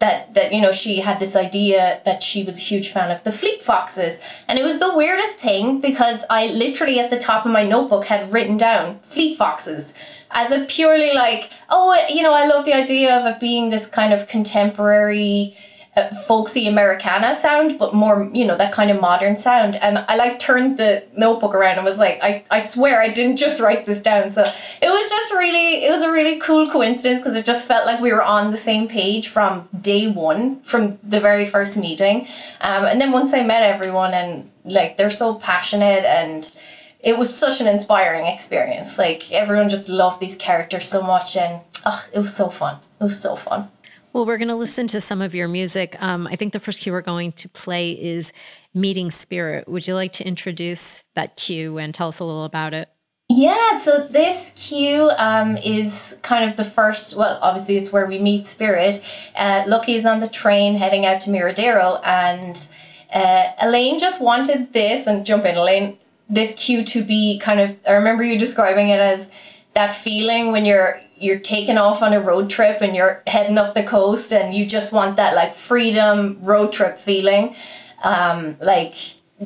that 0.00 0.34
that 0.34 0.52
you 0.52 0.60
know 0.60 0.72
she 0.72 1.00
had 1.00 1.20
this 1.20 1.36
idea 1.36 2.00
that 2.04 2.22
she 2.22 2.42
was 2.42 2.58
a 2.58 2.62
huge 2.62 2.90
fan 2.90 3.10
of 3.10 3.22
the 3.22 3.32
Fleet 3.32 3.62
Foxes, 3.62 4.20
and 4.48 4.58
it 4.58 4.62
was 4.62 4.80
the 4.80 4.96
weirdest 4.96 5.36
thing 5.38 5.80
because 5.80 6.24
I 6.28 6.46
literally 6.46 6.98
at 6.98 7.10
the 7.10 7.18
top 7.18 7.46
of 7.46 7.52
my 7.52 7.62
notebook 7.62 8.06
had 8.06 8.32
written 8.32 8.56
down 8.56 8.98
Fleet 9.00 9.36
Foxes 9.36 9.94
as 10.32 10.52
a 10.52 10.64
purely 10.66 11.12
like 11.12 11.50
oh 11.70 11.96
you 12.08 12.22
know 12.22 12.32
I 12.32 12.46
love 12.46 12.64
the 12.64 12.74
idea 12.74 13.16
of 13.18 13.26
it 13.26 13.40
being 13.40 13.70
this 13.70 13.86
kind 13.86 14.12
of 14.12 14.28
contemporary 14.28 15.56
uh, 15.96 16.14
folksy 16.26 16.68
Americana 16.68 17.34
sound, 17.34 17.76
but 17.78 17.94
more, 17.94 18.30
you 18.32 18.44
know, 18.44 18.56
that 18.56 18.72
kind 18.72 18.90
of 18.90 19.00
modern 19.00 19.36
sound. 19.36 19.76
And 19.76 19.98
I 19.98 20.16
like 20.16 20.38
turned 20.38 20.78
the 20.78 21.02
notebook 21.16 21.52
around 21.54 21.76
and 21.76 21.84
was 21.84 21.98
like, 21.98 22.22
I, 22.22 22.44
I 22.50 22.60
swear 22.60 23.00
I 23.00 23.08
didn't 23.08 23.38
just 23.38 23.60
write 23.60 23.86
this 23.86 24.00
down. 24.00 24.30
So 24.30 24.42
it 24.42 24.88
was 24.88 25.10
just 25.10 25.32
really, 25.32 25.84
it 25.84 25.90
was 25.90 26.02
a 26.02 26.12
really 26.12 26.38
cool 26.38 26.70
coincidence 26.70 27.20
because 27.20 27.34
it 27.34 27.44
just 27.44 27.66
felt 27.66 27.86
like 27.86 28.00
we 28.00 28.12
were 28.12 28.22
on 28.22 28.52
the 28.52 28.56
same 28.56 28.86
page 28.86 29.28
from 29.28 29.68
day 29.80 30.08
one, 30.08 30.60
from 30.62 30.98
the 31.02 31.18
very 31.18 31.44
first 31.44 31.76
meeting. 31.76 32.26
Um, 32.60 32.84
and 32.84 33.00
then 33.00 33.10
once 33.10 33.34
I 33.34 33.42
met 33.42 33.64
everyone 33.64 34.14
and 34.14 34.48
like 34.64 34.96
they're 34.96 35.10
so 35.10 35.34
passionate 35.34 36.04
and 36.04 36.60
it 37.00 37.18
was 37.18 37.34
such 37.34 37.60
an 37.60 37.66
inspiring 37.66 38.26
experience. 38.26 38.96
Like 38.96 39.32
everyone 39.32 39.68
just 39.68 39.88
loved 39.88 40.20
these 40.20 40.36
characters 40.36 40.86
so 40.86 41.02
much 41.02 41.36
and 41.36 41.60
oh, 41.84 42.04
it 42.14 42.18
was 42.18 42.34
so 42.34 42.48
fun. 42.48 42.76
It 43.00 43.04
was 43.04 43.20
so 43.20 43.34
fun. 43.34 43.68
Well, 44.12 44.26
we're 44.26 44.38
going 44.38 44.48
to 44.48 44.56
listen 44.56 44.88
to 44.88 45.00
some 45.00 45.22
of 45.22 45.36
your 45.36 45.46
music. 45.46 45.96
Um, 46.02 46.26
I 46.26 46.34
think 46.34 46.52
the 46.52 46.58
first 46.58 46.80
cue 46.80 46.90
we're 46.90 47.00
going 47.00 47.30
to 47.32 47.48
play 47.48 47.92
is 47.92 48.32
Meeting 48.74 49.12
Spirit. 49.12 49.68
Would 49.68 49.86
you 49.86 49.94
like 49.94 50.12
to 50.14 50.26
introduce 50.26 51.04
that 51.14 51.36
cue 51.36 51.78
and 51.78 51.94
tell 51.94 52.08
us 52.08 52.18
a 52.18 52.24
little 52.24 52.44
about 52.44 52.74
it? 52.74 52.88
Yeah, 53.28 53.78
so 53.78 54.04
this 54.08 54.52
cue 54.56 55.08
um, 55.16 55.56
is 55.58 56.18
kind 56.22 56.50
of 56.50 56.56
the 56.56 56.64
first, 56.64 57.16
well, 57.16 57.38
obviously 57.40 57.76
it's 57.76 57.92
where 57.92 58.06
we 58.06 58.18
meet 58.18 58.46
Spirit. 58.46 59.00
Uh, 59.36 59.62
Lucky 59.68 59.94
is 59.94 60.04
on 60.04 60.18
the 60.18 60.26
train 60.26 60.74
heading 60.74 61.06
out 61.06 61.20
to 61.20 61.30
Miradero, 61.30 62.00
and 62.04 62.68
uh, 63.14 63.52
Elaine 63.62 64.00
just 64.00 64.20
wanted 64.20 64.72
this, 64.72 65.06
and 65.06 65.24
jump 65.24 65.44
in, 65.44 65.54
Elaine, 65.54 65.96
this 66.28 66.56
cue 66.56 66.84
to 66.86 67.04
be 67.04 67.38
kind 67.38 67.60
of, 67.60 67.78
I 67.86 67.92
remember 67.92 68.24
you 68.24 68.36
describing 68.36 68.88
it 68.88 68.98
as 68.98 69.30
that 69.74 69.92
feeling 69.92 70.50
when 70.50 70.64
you're 70.64 71.00
you're 71.20 71.38
taking 71.38 71.76
off 71.76 72.02
on 72.02 72.14
a 72.14 72.20
road 72.20 72.48
trip 72.48 72.80
and 72.80 72.96
you're 72.96 73.22
heading 73.26 73.58
up 73.58 73.74
the 73.74 73.82
coast 73.82 74.32
and 74.32 74.54
you 74.54 74.64
just 74.64 74.92
want 74.92 75.16
that 75.16 75.34
like 75.34 75.52
freedom 75.52 76.38
road 76.40 76.72
trip 76.72 76.96
feeling 76.96 77.54
um, 78.02 78.56
like 78.60 78.94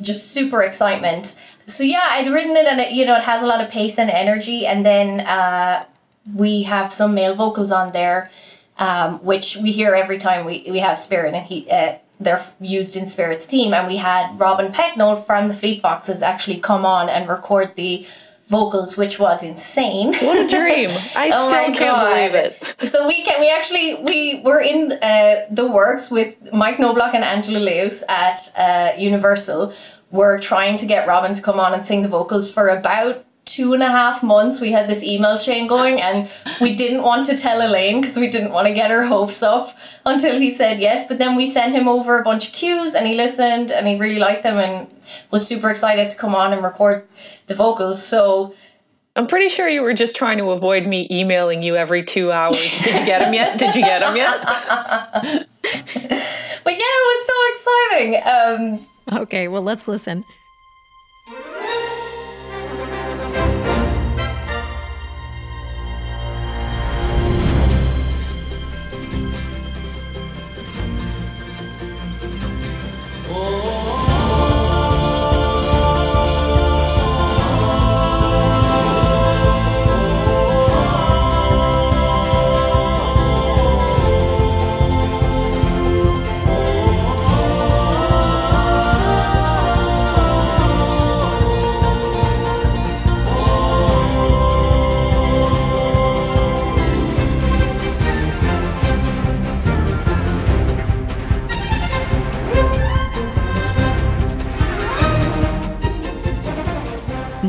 just 0.01 0.31
super 0.31 0.61
excitement. 0.63 1.39
So 1.67 1.83
yeah 1.83 2.05
i'd 2.11 2.31
written 2.31 2.55
it 2.55 2.67
and 2.67 2.79
it 2.79 2.91
you 2.91 3.05
know 3.05 3.15
it 3.15 3.23
has 3.23 3.41
a 3.41 3.45
lot 3.45 3.63
of 3.63 3.69
pace 3.69 3.99
and 3.99 4.09
energy. 4.09 4.65
And 4.65 4.85
then 4.85 5.19
uh, 5.21 5.85
we 6.33 6.63
have 6.63 6.91
some 6.93 7.13
male 7.13 7.35
vocals 7.35 7.71
on 7.71 7.91
there 7.91 8.31
um, 8.77 9.19
which 9.23 9.57
we 9.57 9.71
hear 9.71 9.93
every 9.95 10.17
time 10.17 10.45
we, 10.45 10.65
we 10.69 10.79
have 10.79 10.99
spirit 10.99 11.33
and 11.33 11.45
he 11.45 11.69
uh, 11.69 11.97
they're 12.19 12.41
used 12.61 12.95
in 12.95 13.07
spirit's 13.07 13.45
theme. 13.45 13.73
And 13.73 13.87
we 13.87 13.97
had 13.97 14.39
robin 14.39 14.71
pecknold 14.71 15.25
from 15.25 15.49
the 15.49 15.53
fleet 15.53 15.81
foxes 15.81 16.21
actually 16.21 16.59
come 16.59 16.85
on 16.85 17.09
and 17.09 17.27
record 17.27 17.75
the 17.75 18.07
vocals, 18.47 18.95
which 18.97 19.19
was 19.19 19.43
insane. 19.43 20.13
What 20.15 20.37
a 20.37 20.49
dream! 20.49 20.89
I 21.15 21.29
oh 21.33 21.49
still 21.49 21.51
can't 21.51 21.77
God. 21.77 22.13
believe 22.13 22.33
it. 22.35 22.87
So 22.87 23.07
we 23.07 23.23
can 23.23 23.39
we 23.39 23.49
actually 23.49 23.95
we 24.03 24.41
were 24.43 24.61
in 24.61 24.91
uh, 24.93 25.45
the 25.51 25.67
works 25.67 26.11
with 26.11 26.35
Mike 26.53 26.79
Knobloch 26.79 27.13
and 27.13 27.23
Angela 27.23 27.59
Leus 27.59 28.03
at 28.09 28.53
uh, 28.57 28.97
Universal. 28.97 29.73
We're 30.11 30.39
trying 30.39 30.77
to 30.77 30.85
get 30.85 31.07
Robin 31.07 31.33
to 31.33 31.41
come 31.41 31.59
on 31.59 31.73
and 31.73 31.85
sing 31.85 32.01
the 32.03 32.07
vocals 32.07 32.51
for 32.51 32.69
about 32.69 33.24
two 33.55 33.73
and 33.73 33.81
a 33.81 33.87
half 33.87 34.21
months 34.21 34.59
we 34.59 34.69
had 34.69 34.89
this 34.89 35.01
email 35.01 35.39
chain 35.39 35.65
going 35.65 36.01
and 36.01 36.29
we 36.59 36.75
didn't 36.75 37.03
want 37.03 37.25
to 37.25 37.37
tell 37.37 37.61
Elaine 37.61 38.01
because 38.01 38.17
we 38.17 38.29
didn't 38.29 38.51
want 38.51 38.67
to 38.67 38.73
get 38.73 38.91
her 38.91 39.05
hopes 39.05 39.41
up 39.41 39.69
until 40.05 40.37
he 40.37 40.53
said 40.53 40.81
yes. 40.81 41.07
But 41.07 41.19
then 41.19 41.37
we 41.37 41.45
sent 41.45 41.73
him 41.73 41.87
over 41.87 42.19
a 42.19 42.23
bunch 42.23 42.47
of 42.47 42.53
cues 42.53 42.95
and 42.95 43.07
he 43.07 43.15
listened 43.15 43.71
and 43.71 43.87
he 43.87 43.97
really 43.97 44.19
liked 44.19 44.43
them 44.43 44.57
and 44.57 44.89
was 45.31 45.47
super 45.47 45.69
excited 45.69 46.09
to 46.09 46.17
come 46.17 46.35
on 46.35 46.51
and 46.51 46.61
record 46.63 47.07
the 47.45 47.55
vocals. 47.55 48.05
So 48.05 48.53
I'm 49.15 49.25
pretty 49.25 49.47
sure 49.47 49.69
you 49.69 49.83
were 49.83 49.93
just 49.93 50.17
trying 50.17 50.37
to 50.39 50.51
avoid 50.51 50.85
me 50.85 51.07
emailing 51.09 51.63
you 51.63 51.77
every 51.77 52.03
two 52.03 52.33
hours. 52.33 52.59
Did 52.59 52.99
you 52.99 53.05
get 53.05 53.19
them 53.19 53.33
yet? 53.33 53.57
Did 53.57 53.73
you 53.73 53.81
get 53.81 53.99
them 53.99 54.17
yet? 54.17 54.41
but 55.23 56.73
yeah, 56.73 56.93
it 56.99 57.05
was 57.11 57.27
so 57.31 57.37
exciting. 57.53 58.21
Um, 58.25 59.21
okay, 59.21 59.47
well, 59.47 59.61
let's 59.61 59.87
listen. 59.87 60.25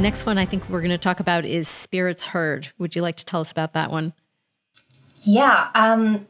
Next 0.06 0.24
one 0.24 0.38
I 0.38 0.44
think 0.44 0.68
we're 0.68 0.82
going 0.82 0.90
to 0.92 0.98
talk 0.98 1.18
about 1.18 1.44
is 1.44 1.66
Spirits 1.66 2.22
Herd. 2.22 2.68
Would 2.78 2.94
you 2.94 3.02
like 3.02 3.16
to 3.16 3.24
tell 3.24 3.40
us 3.40 3.50
about 3.50 3.72
that 3.72 3.90
one? 3.90 4.12
Yeah. 5.22 5.68
Um, 5.74 6.28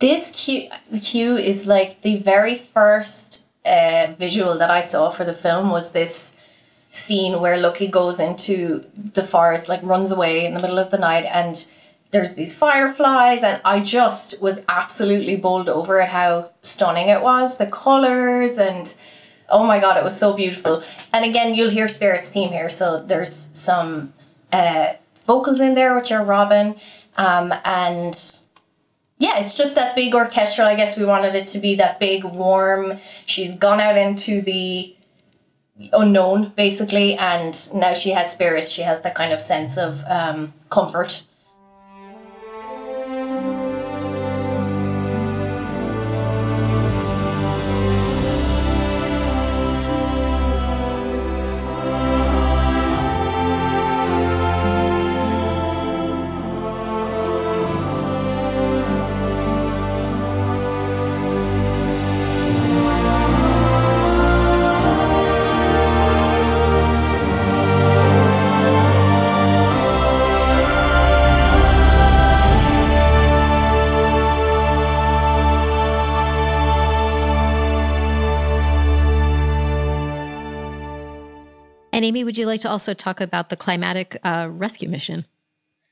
this 0.00 0.32
cue, 0.32 0.68
cue 1.00 1.36
is 1.36 1.68
like 1.68 2.02
the 2.02 2.16
very 2.16 2.56
first 2.56 3.52
uh, 3.64 4.08
visual 4.18 4.58
that 4.58 4.72
I 4.72 4.80
saw 4.80 5.10
for 5.10 5.22
the 5.22 5.32
film 5.32 5.70
was 5.70 5.92
this 5.92 6.34
scene 6.90 7.40
where 7.40 7.56
Lucky 7.56 7.86
goes 7.86 8.18
into 8.18 8.84
the 8.96 9.22
forest, 9.22 9.68
like 9.68 9.80
runs 9.84 10.10
away 10.10 10.44
in 10.44 10.54
the 10.54 10.60
middle 10.60 10.80
of 10.80 10.90
the 10.90 10.98
night, 10.98 11.26
and 11.26 11.64
there's 12.10 12.34
these 12.34 12.58
fireflies, 12.58 13.44
and 13.44 13.60
I 13.64 13.78
just 13.78 14.42
was 14.42 14.64
absolutely 14.68 15.36
bowled 15.36 15.68
over 15.68 16.00
at 16.00 16.08
how 16.08 16.50
stunning 16.62 17.10
it 17.10 17.22
was, 17.22 17.58
the 17.58 17.68
colors 17.68 18.58
and 18.58 18.92
oh 19.52 19.64
my 19.64 19.78
god, 19.78 19.96
it 19.96 20.02
was 20.02 20.18
so 20.18 20.32
beautiful. 20.32 20.82
And 21.12 21.24
again, 21.24 21.54
you'll 21.54 21.70
hear 21.70 21.86
Spirit's 21.86 22.30
theme 22.30 22.50
here. 22.50 22.70
So 22.70 23.02
there's 23.02 23.32
some 23.32 24.12
uh, 24.52 24.94
vocals 25.26 25.60
in 25.60 25.74
there, 25.74 25.94
which 25.94 26.10
are 26.10 26.24
Robin, 26.24 26.74
um, 27.16 27.52
and 27.64 28.18
yeah, 29.18 29.38
it's 29.38 29.56
just 29.56 29.76
that 29.76 29.94
big 29.94 30.14
orchestral. 30.14 30.66
I 30.66 30.74
guess 30.74 30.98
we 30.98 31.04
wanted 31.04 31.34
it 31.36 31.46
to 31.48 31.58
be 31.60 31.76
that 31.76 32.00
big, 32.00 32.24
warm. 32.24 32.94
She's 33.26 33.56
gone 33.56 33.78
out 33.78 33.96
into 33.96 34.40
the 34.40 34.96
unknown, 35.92 36.52
basically, 36.56 37.14
and 37.14 37.54
now 37.74 37.94
she 37.94 38.10
has 38.10 38.32
spirits. 38.32 38.68
She 38.70 38.82
has 38.82 39.02
that 39.02 39.14
kind 39.14 39.32
of 39.32 39.40
sense 39.40 39.78
of 39.78 40.02
um, 40.08 40.52
comfort. 40.70 41.22
Would 82.32 82.38
you 82.38 82.46
like 82.46 82.62
to 82.62 82.70
also 82.70 82.94
talk 82.94 83.20
about 83.20 83.50
the 83.50 83.58
climatic 83.58 84.16
uh, 84.24 84.48
rescue 84.50 84.88
mission? 84.88 85.26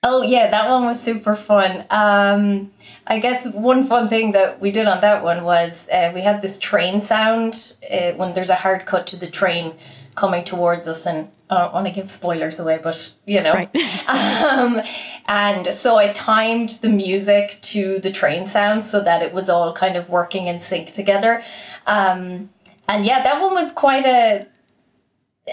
Oh 0.03 0.23
yeah, 0.23 0.51
that 0.51 0.71
one 0.71 0.87
was 0.87 0.99
super 0.99 1.37
fun. 1.37 1.85
Um, 1.91 2.73
I 3.07 3.19
guess 3.19 3.53
one 3.53 3.85
fun 3.85 4.09
thing 4.09 4.31
that 4.31 4.59
we 4.59 4.71
did 4.71 4.87
on 4.87 5.03
that 5.03 5.23
one 5.23 5.45
was 5.45 5.87
uh, 5.91 6.13
we 6.15 6.23
had 6.23 6.41
this 6.41 6.59
train 6.59 6.99
sound 7.03 7.75
uh, 7.93 8.13
when 8.13 8.33
there's 8.33 8.49
a 8.49 8.55
hard 8.55 8.87
cut 8.87 9.07
to 9.09 9.17
the 9.19 9.27
train 9.27 9.75
coming 10.15 10.43
towards 10.43 10.89
us, 10.89 11.05
and 11.05 11.29
I 11.51 11.59
don't 11.59 11.75
want 11.75 11.87
to 11.89 11.93
give 11.93 12.11
spoilers 12.11 12.59
away, 12.59 12.81
but 12.83 13.15
you 13.27 13.43
know. 13.43 13.53
Right. 13.53 13.77
um, 14.09 14.81
and 15.29 15.67
so 15.67 15.97
I 15.97 16.11
timed 16.15 16.71
the 16.81 16.89
music 16.89 17.59
to 17.75 17.99
the 17.99 18.11
train 18.11 18.47
sounds 18.47 18.91
so 18.91 19.05
that 19.05 19.21
it 19.21 19.35
was 19.35 19.51
all 19.51 19.75
kind 19.75 19.95
of 19.95 20.09
working 20.09 20.47
in 20.47 20.59
sync 20.59 20.93
together. 20.93 21.43
Um, 21.87 22.49
and 22.89 23.05
yeah, 23.05 23.23
that 23.25 23.43
one 23.43 23.53
was 23.53 23.73
quite 23.73 24.07
a 24.07 24.47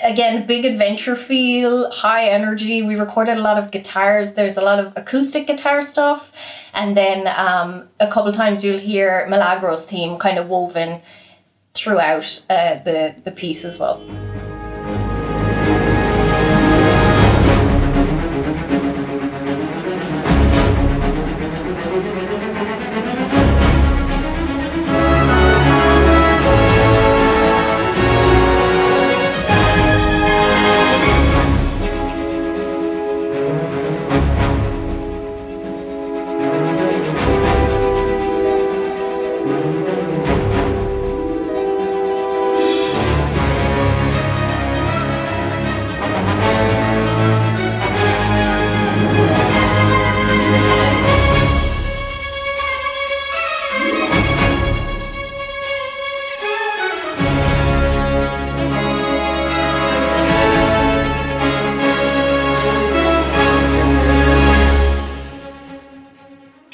again 0.03 0.45
big 0.45 0.65
adventure 0.65 1.15
feel 1.15 1.89
high 1.91 2.25
energy. 2.25 2.81
We 2.83 2.95
recorded 2.95 3.37
a 3.37 3.41
lot 3.41 3.57
of 3.57 3.71
guitars. 3.71 4.33
There's 4.33 4.57
a 4.57 4.61
lot 4.61 4.79
of 4.79 4.93
acoustic 4.95 5.47
guitar 5.47 5.81
stuff. 5.81 6.33
And 6.73 6.95
then 6.95 7.27
um, 7.37 7.87
a 7.99 8.07
couple 8.07 8.31
times 8.31 8.63
you'll 8.63 8.79
hear 8.79 9.27
milagros 9.27 9.85
theme 9.85 10.17
kind 10.17 10.37
of 10.37 10.49
woven 10.49 11.01
throughout 11.73 12.43
uh, 12.49 12.79
the 12.83 13.15
the 13.23 13.31
piece 13.31 13.63
as 13.63 13.79
well 13.79 14.01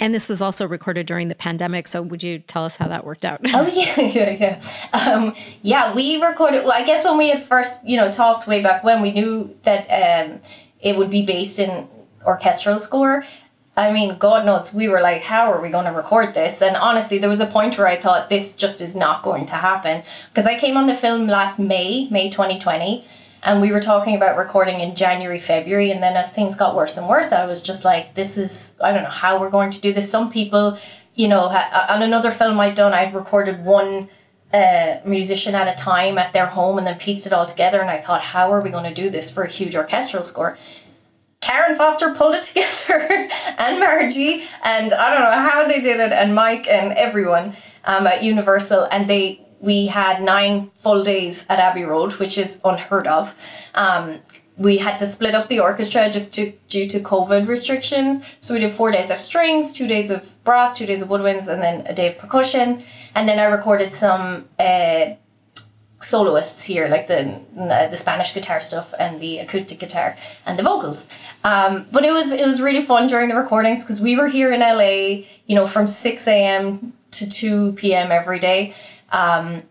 And 0.03 0.13
this 0.13 0.27
was 0.27 0.41
also 0.41 0.67
recorded 0.67 1.05
during 1.05 1.29
the 1.29 1.35
pandemic. 1.35 1.87
So 1.87 2.01
would 2.01 2.21
you 2.21 2.39
tell 2.39 2.65
us 2.65 2.75
how 2.75 2.89
that 2.89 3.05
worked 3.05 3.23
out? 3.23 3.39
oh 3.53 3.71
yeah, 3.73 4.01
yeah, 4.01 4.31
yeah. 4.31 4.61
Um, 4.91 5.33
yeah, 5.61 5.95
we 5.95 6.21
recorded. 6.21 6.65
Well, 6.65 6.73
I 6.73 6.83
guess 6.83 7.05
when 7.05 7.17
we 7.17 7.29
had 7.29 7.41
first, 7.41 7.87
you 7.87 7.95
know, 7.95 8.11
talked 8.11 8.45
way 8.45 8.61
back 8.61 8.83
when, 8.83 9.01
we 9.01 9.13
knew 9.13 9.55
that 9.63 9.85
um, 9.87 10.41
it 10.81 10.97
would 10.97 11.09
be 11.09 11.25
based 11.25 11.57
in 11.57 11.87
orchestral 12.25 12.79
score. 12.79 13.23
I 13.77 13.93
mean, 13.93 14.17
God 14.17 14.45
knows, 14.45 14.73
we 14.73 14.89
were 14.89 14.99
like, 14.99 15.23
how 15.23 15.49
are 15.49 15.61
we 15.61 15.69
going 15.69 15.85
to 15.85 15.93
record 15.93 16.33
this? 16.33 16.61
And 16.61 16.75
honestly, 16.75 17.17
there 17.17 17.29
was 17.29 17.39
a 17.39 17.45
point 17.45 17.77
where 17.77 17.87
I 17.87 17.95
thought 17.95 18.29
this 18.29 18.57
just 18.57 18.81
is 18.81 18.97
not 18.97 19.23
going 19.23 19.45
to 19.45 19.55
happen 19.55 20.03
because 20.27 20.45
I 20.45 20.59
came 20.59 20.75
on 20.75 20.85
the 20.85 20.95
film 20.95 21.27
last 21.27 21.59
May, 21.59 22.09
May 22.11 22.29
2020 22.29 23.05
and 23.45 23.61
we 23.61 23.71
were 23.71 23.81
talking 23.81 24.15
about 24.15 24.37
recording 24.37 24.79
in 24.79 24.95
January, 24.95 25.39
February, 25.39 25.91
and 25.91 26.01
then 26.01 26.15
as 26.15 26.31
things 26.31 26.55
got 26.55 26.75
worse 26.75 26.97
and 26.97 27.07
worse, 27.07 27.31
I 27.31 27.45
was 27.45 27.61
just 27.61 27.83
like, 27.83 28.13
this 28.13 28.37
is, 28.37 28.77
I 28.81 28.93
don't 28.93 29.03
know 29.03 29.09
how 29.09 29.39
we're 29.39 29.49
going 29.49 29.71
to 29.71 29.81
do 29.81 29.91
this. 29.91 30.09
Some 30.09 30.31
people, 30.31 30.77
you 31.15 31.27
know, 31.27 31.41
on 31.41 32.01
another 32.01 32.31
film 32.31 32.59
I'd 32.59 32.75
done, 32.75 32.93
I'd 32.93 33.13
recorded 33.13 33.65
one 33.65 34.09
uh, 34.53 34.97
musician 35.05 35.55
at 35.55 35.67
a 35.67 35.75
time 35.75 36.17
at 36.17 36.31
their 36.31 36.45
home 36.45 36.77
and 36.77 36.87
then 36.87 36.97
pieced 36.97 37.27
it 37.27 37.33
all 37.33 37.45
together, 37.45 37.81
and 37.81 37.89
I 37.89 37.97
thought, 37.97 38.21
how 38.21 38.51
are 38.51 38.61
we 38.61 38.69
going 38.69 38.85
to 38.85 38.93
do 38.93 39.09
this 39.09 39.29
for 39.31 39.43
a 39.43 39.49
huge 39.49 39.75
orchestral 39.75 40.23
score? 40.23 40.57
Karen 41.41 41.75
Foster 41.75 42.13
pulled 42.13 42.35
it 42.35 42.43
together, 42.43 43.29
and 43.57 43.79
Margie, 43.79 44.43
and 44.63 44.93
I 44.93 45.13
don't 45.13 45.23
know 45.23 45.49
how 45.49 45.67
they 45.67 45.81
did 45.81 45.99
it, 45.99 46.13
and 46.13 46.33
Mike 46.33 46.67
and 46.69 46.93
everyone 46.93 47.53
um, 47.83 48.07
at 48.07 48.23
Universal, 48.23 48.87
and 48.91 49.09
they 49.09 49.42
we 49.63 49.87
had 49.87 50.21
nine 50.21 50.69
full 50.75 51.05
days 51.05 51.45
at 51.49 51.57
Abbey 51.57 51.83
Road, 51.83 52.11
which 52.15 52.37
is 52.37 52.59
unheard 52.65 53.07
of. 53.07 53.33
Um, 53.75 54.19
we 54.57 54.77
had 54.77 54.99
to 54.99 55.07
split 55.07 55.33
up 55.33 55.47
the 55.47 55.61
orchestra 55.61 56.09
just 56.11 56.33
to, 56.33 56.51
due 56.67 56.85
to 56.89 56.99
COVID 56.99 57.47
restrictions. 57.47 58.37
So 58.41 58.53
we 58.53 58.59
did 58.59 58.71
four 58.71 58.91
days 58.91 59.09
of 59.09 59.19
strings, 59.19 59.71
two 59.71 59.87
days 59.87 60.11
of 60.11 60.35
brass, 60.43 60.77
two 60.77 60.85
days 60.85 61.01
of 61.01 61.07
woodwinds, 61.07 61.51
and 61.51 61.61
then 61.61 61.87
a 61.87 61.95
day 61.95 62.09
of 62.09 62.17
percussion. 62.17 62.83
And 63.15 63.27
then 63.27 63.39
I 63.39 63.45
recorded 63.45 63.93
some 63.93 64.49
uh, 64.59 65.13
soloists 66.01 66.65
here, 66.65 66.89
like 66.89 67.07
the 67.07 67.39
the 67.55 67.95
Spanish 67.95 68.33
guitar 68.33 68.59
stuff 68.59 68.93
and 68.99 69.21
the 69.21 69.39
acoustic 69.39 69.79
guitar 69.79 70.17
and 70.45 70.59
the 70.59 70.63
vocals. 70.63 71.07
Um, 71.45 71.85
but 71.89 72.03
it 72.03 72.11
was 72.11 72.33
it 72.33 72.45
was 72.45 72.61
really 72.61 72.83
fun 72.83 73.07
during 73.07 73.29
the 73.29 73.37
recordings 73.37 73.85
because 73.85 74.01
we 74.01 74.17
were 74.17 74.27
here 74.27 74.51
in 74.51 74.59
LA, 74.59 75.23
you 75.47 75.55
know, 75.55 75.65
from 75.65 75.87
six 75.87 76.27
a.m. 76.27 76.91
to 77.11 77.29
two 77.29 77.71
p.m. 77.73 78.11
every 78.11 78.39
day 78.39 78.75
um, 79.13 79.63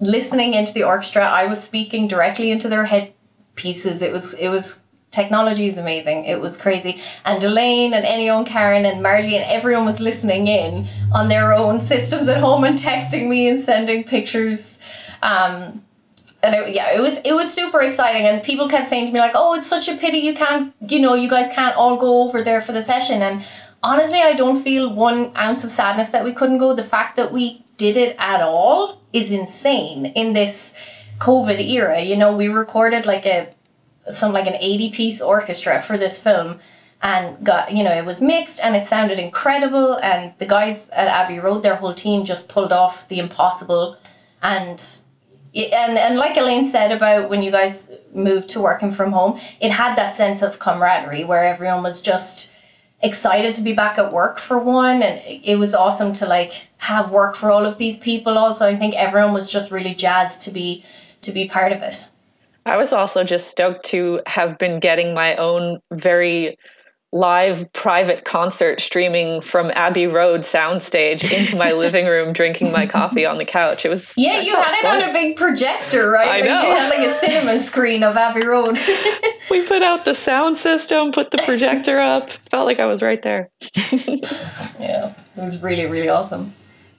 listening 0.00 0.54
into 0.54 0.72
the 0.72 0.84
orchestra, 0.84 1.24
I 1.24 1.46
was 1.46 1.62
speaking 1.62 2.08
directly 2.08 2.50
into 2.50 2.68
their 2.68 2.84
headpieces. 2.84 4.00
It 4.00 4.12
was 4.12 4.34
it 4.34 4.48
was 4.48 4.84
technology 5.10 5.66
is 5.66 5.78
amazing. 5.78 6.24
It 6.24 6.40
was 6.40 6.58
crazy. 6.58 7.00
And 7.24 7.42
Elaine 7.42 7.94
and 7.94 8.04
Ennio 8.04 8.38
and 8.38 8.46
Karen 8.46 8.84
and 8.84 9.02
Margie 9.02 9.36
and 9.36 9.44
everyone 9.50 9.84
was 9.84 10.00
listening 10.00 10.48
in 10.48 10.86
on 11.14 11.28
their 11.28 11.54
own 11.54 11.78
systems 11.78 12.28
at 12.28 12.40
home 12.40 12.64
and 12.64 12.76
texting 12.76 13.28
me 13.28 13.48
and 13.48 13.58
sending 13.58 14.04
pictures. 14.04 14.80
Um, 15.22 15.84
and 16.42 16.54
it, 16.54 16.74
yeah, 16.74 16.94
it 16.94 17.00
was 17.00 17.20
it 17.22 17.32
was 17.32 17.52
super 17.52 17.80
exciting. 17.80 18.26
And 18.26 18.42
people 18.42 18.68
kept 18.68 18.88
saying 18.88 19.06
to 19.06 19.12
me 19.12 19.18
like, 19.18 19.32
"Oh, 19.34 19.54
it's 19.54 19.66
such 19.66 19.88
a 19.88 19.96
pity 19.96 20.18
you 20.18 20.34
can't, 20.34 20.74
you 20.88 21.00
know, 21.00 21.14
you 21.14 21.30
guys 21.30 21.48
can't 21.54 21.76
all 21.76 21.96
go 21.96 22.22
over 22.24 22.42
there 22.42 22.60
for 22.60 22.72
the 22.72 22.82
session." 22.82 23.22
And 23.22 23.46
honestly, 23.82 24.20
I 24.20 24.34
don't 24.34 24.60
feel 24.60 24.94
one 24.94 25.32
ounce 25.36 25.64
of 25.64 25.70
sadness 25.70 26.10
that 26.10 26.24
we 26.24 26.34
couldn't 26.34 26.58
go. 26.58 26.74
The 26.74 26.82
fact 26.82 27.16
that 27.16 27.32
we 27.32 27.63
did 27.76 27.96
it 27.96 28.16
at 28.18 28.40
all 28.40 29.00
is 29.12 29.32
insane 29.32 30.06
in 30.06 30.32
this 30.32 30.74
COVID 31.18 31.60
era. 31.60 32.00
You 32.00 32.16
know, 32.16 32.36
we 32.36 32.48
recorded 32.48 33.06
like 33.06 33.26
a 33.26 33.48
some 34.10 34.32
like 34.32 34.46
an 34.46 34.54
80 34.54 34.90
piece 34.92 35.22
orchestra 35.22 35.80
for 35.80 35.96
this 35.96 36.18
film 36.18 36.58
and 37.02 37.44
got 37.44 37.72
you 37.72 37.84
know 37.84 37.92
it 37.92 38.04
was 38.04 38.20
mixed 38.20 38.62
and 38.62 38.74
it 38.76 38.86
sounded 38.86 39.18
incredible 39.18 39.94
and 40.02 40.34
the 40.38 40.46
guys 40.46 40.88
at 40.90 41.08
Abbey 41.08 41.38
Road 41.38 41.62
their 41.62 41.76
whole 41.76 41.94
team 41.94 42.24
just 42.24 42.48
pulled 42.48 42.72
off 42.72 43.08
the 43.08 43.18
impossible 43.18 43.96
and 44.42 44.82
and 45.54 45.98
and 45.98 46.16
like 46.16 46.36
Elaine 46.36 46.64
said 46.64 46.92
about 46.92 47.30
when 47.30 47.42
you 47.42 47.50
guys 47.50 47.92
moved 48.12 48.48
to 48.50 48.60
working 48.60 48.90
from 48.90 49.12
home 49.12 49.38
it 49.60 49.70
had 49.70 49.96
that 49.96 50.14
sense 50.14 50.42
of 50.42 50.58
camaraderie 50.58 51.24
where 51.24 51.44
everyone 51.44 51.82
was 51.82 52.02
just 52.02 52.53
excited 53.02 53.54
to 53.54 53.62
be 53.62 53.72
back 53.72 53.98
at 53.98 54.12
work 54.12 54.38
for 54.38 54.58
one 54.58 55.02
and 55.02 55.20
it 55.24 55.58
was 55.58 55.74
awesome 55.74 56.12
to 56.14 56.26
like 56.26 56.68
have 56.78 57.10
work 57.10 57.36
for 57.36 57.50
all 57.50 57.66
of 57.66 57.78
these 57.78 57.98
people 57.98 58.38
also. 58.38 58.66
I 58.66 58.76
think 58.76 58.94
everyone 58.94 59.32
was 59.32 59.50
just 59.50 59.70
really 59.70 59.94
jazzed 59.94 60.42
to 60.42 60.50
be 60.50 60.84
to 61.20 61.32
be 61.32 61.48
part 61.48 61.72
of 61.72 61.82
it. 61.82 62.10
I 62.66 62.76
was 62.76 62.92
also 62.92 63.24
just 63.24 63.48
stoked 63.48 63.84
to 63.86 64.20
have 64.26 64.58
been 64.58 64.80
getting 64.80 65.12
my 65.12 65.36
own 65.36 65.80
very 65.92 66.56
live 67.14 67.72
private 67.72 68.24
concert 68.24 68.80
streaming 68.80 69.40
from 69.40 69.70
Abbey 69.74 70.08
Road 70.08 70.40
soundstage 70.40 71.22
into 71.30 71.54
my 71.56 71.70
living 71.72 72.06
room, 72.06 72.32
drinking 72.32 72.72
my 72.72 72.86
coffee 72.86 73.24
on 73.24 73.38
the 73.38 73.44
couch. 73.44 73.84
It 73.84 73.88
was 73.88 74.12
yeah, 74.16 74.40
you 74.40 74.54
had 74.54 74.74
it 74.78 74.84
on 74.84 75.10
a 75.10 75.12
big 75.12 75.36
projector, 75.36 76.10
right? 76.10 76.28
I 76.28 76.40
like 76.40 76.48
know. 76.48 76.68
You 76.68 76.74
had 76.74 76.90
like 76.90 77.08
a 77.08 77.14
cinema 77.14 77.58
screen 77.60 78.02
of 78.02 78.16
Abbey 78.16 78.44
Road. 78.44 78.78
we 79.50 79.64
put 79.66 79.82
out 79.82 80.04
the 80.04 80.14
sound 80.14 80.58
system, 80.58 81.12
put 81.12 81.30
the 81.30 81.38
projector 81.38 82.00
up. 82.00 82.30
Felt 82.50 82.66
like 82.66 82.80
I 82.80 82.86
was 82.86 83.00
right 83.00 83.22
there. 83.22 83.48
yeah, 83.92 85.14
it 85.14 85.40
was 85.40 85.62
really 85.62 85.86
really 85.86 86.08
awesome. 86.08 86.52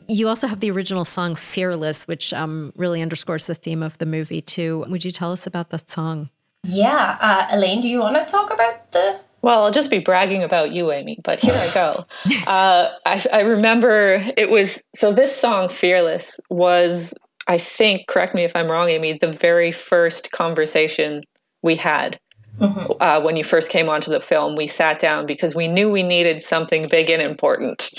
You 0.08 0.30
also 0.30 0.48
have 0.48 0.62
the 0.62 0.72
original 0.72 1.04
song 1.04 1.36
"Fearless," 1.36 2.08
which 2.08 2.32
um, 2.32 2.72
really 2.78 3.02
underscores 3.02 3.48
the 3.48 3.56
theme 3.56 3.84
of 3.84 3.98
the 3.98 4.06
movie 4.06 4.42
too. 4.42 4.86
Would 4.88 5.04
you 5.04 5.12
tell 5.12 5.34
us 5.34 5.46
about 5.46 5.72
that 5.72 5.90
song? 5.90 6.30
Yeah, 6.64 7.18
uh, 7.20 7.48
Elaine, 7.52 7.82
do 7.82 7.90
you 7.90 8.00
want 8.00 8.16
to 8.16 8.26
talk 8.26 8.52
about 8.52 8.92
the 8.92 9.20
well, 9.46 9.64
I'll 9.64 9.72
just 9.72 9.92
be 9.92 10.00
bragging 10.00 10.42
about 10.42 10.72
you, 10.72 10.92
Amie, 10.92 11.20
but 11.24 11.40
here 11.40 11.60
I 11.60 11.70
go. 11.70 12.08
uh, 12.48 12.90
I, 13.06 13.24
I 13.32 13.42
remember 13.42 14.20
it 14.36 14.50
was 14.50 14.82
so 14.96 15.14
this 15.14 15.36
song, 15.36 15.70
Fearless, 15.70 16.40
was, 16.50 17.14
I 17.48 17.60
think, 17.60 18.08
correct 18.08 18.34
me 18.34 18.44
if 18.44 18.56
I'm 18.56 18.72
wrong, 18.72 18.90
Amie, 18.90 19.20
the 19.22 19.32
very 19.32 19.72
first 19.72 20.32
conversation 20.32 21.22
we 21.62 21.76
had 21.76 22.20
Mm-hmm. 22.60 23.02
Uh, 23.02 23.20
when 23.20 23.36
you 23.36 23.44
first 23.44 23.70
came 23.70 23.90
onto 23.90 24.10
the 24.10 24.22
film, 24.22 24.56
we 24.56 24.68
sat 24.68 25.00
down 25.00 25.26
because 25.26 25.54
we 25.54 25.68
knew 25.68 25.90
we 25.90 26.04
needed 26.04 26.42
something 26.42 26.88
big 26.88 27.10
and 27.10 27.22
important, 27.22 27.90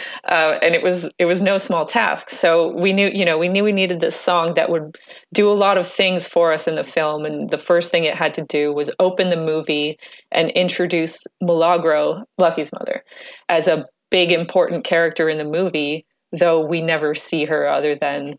uh, 0.28 0.58
and 0.62 0.74
it 0.74 0.82
was 0.82 1.08
it 1.18 1.26
was 1.26 1.42
no 1.42 1.58
small 1.58 1.84
task. 1.84 2.30
So 2.30 2.72
we 2.72 2.92
knew, 2.92 3.08
you 3.08 3.24
know, 3.24 3.36
we 3.36 3.48
knew 3.48 3.64
we 3.64 3.72
needed 3.72 4.00
this 4.00 4.18
song 4.18 4.54
that 4.54 4.70
would 4.70 4.96
do 5.34 5.50
a 5.50 5.52
lot 5.52 5.76
of 5.76 5.86
things 5.86 6.26
for 6.26 6.52
us 6.52 6.66
in 6.66 6.76
the 6.76 6.84
film. 6.84 7.24
And 7.26 7.50
the 7.50 7.58
first 7.58 7.90
thing 7.90 8.04
it 8.04 8.14
had 8.14 8.32
to 8.34 8.42
do 8.42 8.72
was 8.72 8.90
open 8.98 9.28
the 9.28 9.36
movie 9.36 9.98
and 10.32 10.50
introduce 10.50 11.22
Milagro, 11.42 12.24
Lucky's 12.38 12.72
mother, 12.72 13.04
as 13.48 13.68
a 13.68 13.86
big 14.10 14.32
important 14.32 14.84
character 14.84 15.28
in 15.28 15.38
the 15.38 15.44
movie. 15.44 16.06
Though 16.32 16.66
we 16.66 16.80
never 16.80 17.14
see 17.14 17.44
her 17.44 17.68
other 17.68 17.94
than 17.94 18.36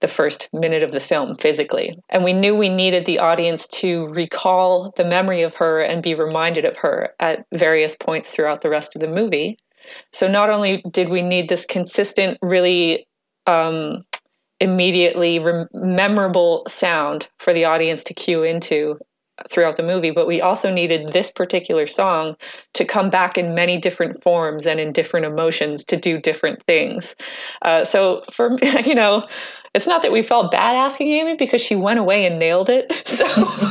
the 0.00 0.08
first 0.08 0.48
minute 0.52 0.82
of 0.82 0.92
the 0.92 1.00
film 1.00 1.34
physically. 1.34 1.98
And 2.08 2.24
we 2.24 2.32
knew 2.32 2.54
we 2.54 2.68
needed 2.68 3.04
the 3.04 3.18
audience 3.18 3.66
to 3.68 4.06
recall 4.08 4.92
the 4.96 5.04
memory 5.04 5.42
of 5.42 5.54
her 5.56 5.80
and 5.80 6.02
be 6.02 6.14
reminded 6.14 6.64
of 6.64 6.76
her 6.78 7.10
at 7.20 7.44
various 7.52 7.96
points 7.96 8.30
throughout 8.30 8.60
the 8.60 8.70
rest 8.70 8.94
of 8.94 9.00
the 9.00 9.08
movie. 9.08 9.58
So 10.12 10.28
not 10.28 10.50
only 10.50 10.82
did 10.90 11.08
we 11.08 11.22
need 11.22 11.48
this 11.48 11.64
consistent, 11.64 12.38
really 12.42 13.06
um, 13.46 14.04
immediately 14.60 15.38
rem- 15.38 15.68
memorable 15.72 16.64
sound 16.68 17.28
for 17.38 17.52
the 17.52 17.64
audience 17.64 18.02
to 18.04 18.14
cue 18.14 18.42
into 18.42 18.98
throughout 19.50 19.76
the 19.76 19.82
movie, 19.82 20.10
but 20.10 20.26
we 20.26 20.40
also 20.40 20.70
needed 20.70 21.12
this 21.12 21.30
particular 21.30 21.86
song 21.86 22.34
to 22.74 22.84
come 22.84 23.08
back 23.08 23.38
in 23.38 23.54
many 23.54 23.78
different 23.78 24.22
forms 24.22 24.66
and 24.66 24.80
in 24.80 24.92
different 24.92 25.26
emotions 25.26 25.84
to 25.84 25.96
do 25.96 26.20
different 26.20 26.62
things. 26.64 27.14
Uh, 27.62 27.84
so 27.84 28.22
for 28.32 28.58
you 28.84 28.94
know, 28.94 29.24
it's 29.74 29.86
not 29.86 30.02
that 30.02 30.12
we 30.12 30.22
felt 30.22 30.50
bad 30.50 30.76
asking 30.76 31.12
Amie 31.12 31.36
because 31.36 31.60
she 31.60 31.76
went 31.76 31.98
away 31.98 32.26
and 32.26 32.38
nailed 32.38 32.68
it. 32.70 32.92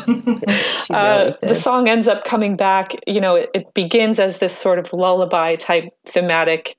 So 0.87 0.93
uh, 0.95 1.33
the 1.41 1.55
song 1.55 1.87
ends 1.89 2.07
up 2.07 2.23
coming 2.23 2.55
back. 2.55 2.95
You 3.05 3.19
know, 3.19 3.35
it, 3.35 3.49
it 3.53 3.73
begins 3.73 4.19
as 4.19 4.39
this 4.39 4.57
sort 4.57 4.79
of 4.79 4.93
lullaby 4.93 5.55
type 5.55 5.89
thematic 6.05 6.77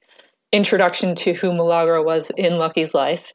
introduction 0.52 1.14
to 1.16 1.34
who 1.34 1.54
Milagro 1.54 2.02
was 2.02 2.30
in 2.36 2.56
Lucky's 2.56 2.94
life. 2.94 3.32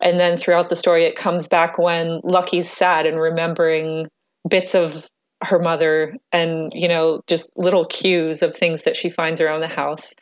And 0.00 0.18
then 0.18 0.36
throughout 0.36 0.68
the 0.68 0.76
story, 0.76 1.04
it 1.04 1.16
comes 1.16 1.46
back 1.46 1.78
when 1.78 2.20
Lucky's 2.24 2.70
sad 2.70 3.06
and 3.06 3.20
remembering 3.20 4.08
bits 4.48 4.74
of 4.74 5.08
her 5.42 5.58
mother 5.58 6.16
and, 6.32 6.72
you 6.74 6.88
know, 6.88 7.20
just 7.26 7.50
little 7.56 7.84
cues 7.86 8.42
of 8.42 8.56
things 8.56 8.82
that 8.82 8.96
she 8.96 9.10
finds 9.10 9.40
around 9.40 9.60
the 9.60 9.68
house. 9.68 10.14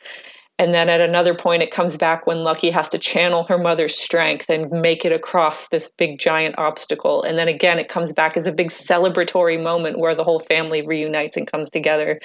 And 0.59 0.73
then 0.73 0.87
at 0.87 1.01
another 1.01 1.33
point, 1.33 1.63
it 1.63 1.71
comes 1.71 1.97
back 1.97 2.27
when 2.27 2.43
Lucky 2.43 2.69
has 2.69 2.87
to 2.89 2.99
channel 2.99 3.43
her 3.45 3.57
mother's 3.57 3.97
strength 3.97 4.45
and 4.49 4.69
make 4.69 5.03
it 5.03 5.11
across 5.11 5.67
this 5.69 5.91
big 5.97 6.19
giant 6.19 6.59
obstacle. 6.59 7.23
And 7.23 7.39
then 7.39 7.47
again, 7.47 7.79
it 7.79 7.89
comes 7.89 8.13
back 8.13 8.37
as 8.37 8.45
a 8.45 8.51
big 8.51 8.69
celebratory 8.69 9.61
moment 9.61 9.97
where 9.97 10.13
the 10.13 10.23
whole 10.23 10.39
family 10.39 10.85
reunites 10.85 11.37
and 11.37 11.49
comes 11.49 11.71
together. 11.71 12.19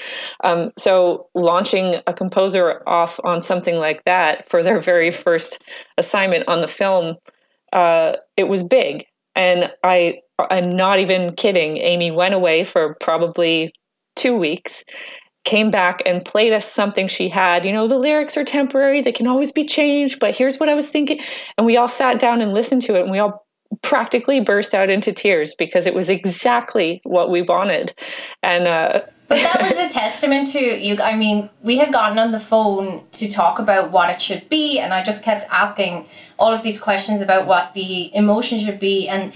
Um, 0.44 0.72
so, 0.76 1.28
launching 1.34 2.02
a 2.06 2.12
composer 2.12 2.82
off 2.86 3.18
on 3.24 3.40
something 3.40 3.76
like 3.76 4.04
that 4.04 4.48
for 4.50 4.62
their 4.62 4.78
very 4.78 5.10
first 5.10 5.62
assignment 5.96 6.46
on 6.48 6.60
the 6.60 6.68
film, 6.68 7.16
uh, 7.72 8.12
it 8.36 8.44
was 8.44 8.62
big. 8.62 9.06
And 9.36 9.72
I, 9.82 10.18
I'm 10.38 10.76
not 10.76 10.98
even 10.98 11.34
kidding. 11.34 11.78
Amie 11.78 12.10
went 12.10 12.34
away 12.34 12.64
for 12.64 12.94
probably 13.00 13.72
two 14.16 14.36
weeks 14.36 14.84
came 15.48 15.70
back 15.70 16.02
and 16.04 16.22
played 16.22 16.52
us 16.52 16.70
something 16.70 17.08
she 17.08 17.28
had. 17.28 17.64
You 17.64 17.72
know, 17.72 17.88
the 17.88 17.98
lyrics 17.98 18.36
are 18.36 18.44
temporary, 18.44 19.00
they 19.00 19.12
can 19.12 19.26
always 19.26 19.50
be 19.50 19.64
changed, 19.64 20.20
but 20.20 20.36
here's 20.36 20.60
what 20.60 20.68
I 20.68 20.74
was 20.74 20.90
thinking. 20.90 21.20
And 21.56 21.66
we 21.66 21.78
all 21.78 21.88
sat 21.88 22.20
down 22.20 22.42
and 22.42 22.52
listened 22.52 22.82
to 22.82 22.96
it 22.96 23.02
and 23.02 23.10
we 23.10 23.18
all 23.18 23.46
practically 23.80 24.40
burst 24.40 24.74
out 24.74 24.90
into 24.90 25.10
tears 25.10 25.54
because 25.54 25.86
it 25.86 25.94
was 25.94 26.10
exactly 26.10 27.00
what 27.04 27.30
we 27.30 27.42
wanted. 27.42 27.94
And 28.42 28.66
uh 28.66 29.02
but 29.28 29.42
that 29.42 29.60
was 29.60 29.72
a 29.72 29.90
testament 29.90 30.48
to 30.52 30.58
you. 30.58 30.96
I 31.02 31.14
mean, 31.14 31.50
we 31.62 31.76
had 31.76 31.92
gotten 31.92 32.18
on 32.18 32.30
the 32.30 32.40
phone 32.40 33.04
to 33.12 33.28
talk 33.28 33.58
about 33.58 33.90
what 33.90 34.08
it 34.08 34.22
should 34.22 34.48
be, 34.48 34.78
and 34.78 34.94
I 34.94 35.04
just 35.04 35.22
kept 35.22 35.44
asking 35.52 36.06
all 36.38 36.50
of 36.50 36.62
these 36.62 36.80
questions 36.80 37.20
about 37.20 37.46
what 37.46 37.74
the 37.74 38.14
emotion 38.16 38.58
should 38.58 38.80
be. 38.80 39.06
And, 39.06 39.34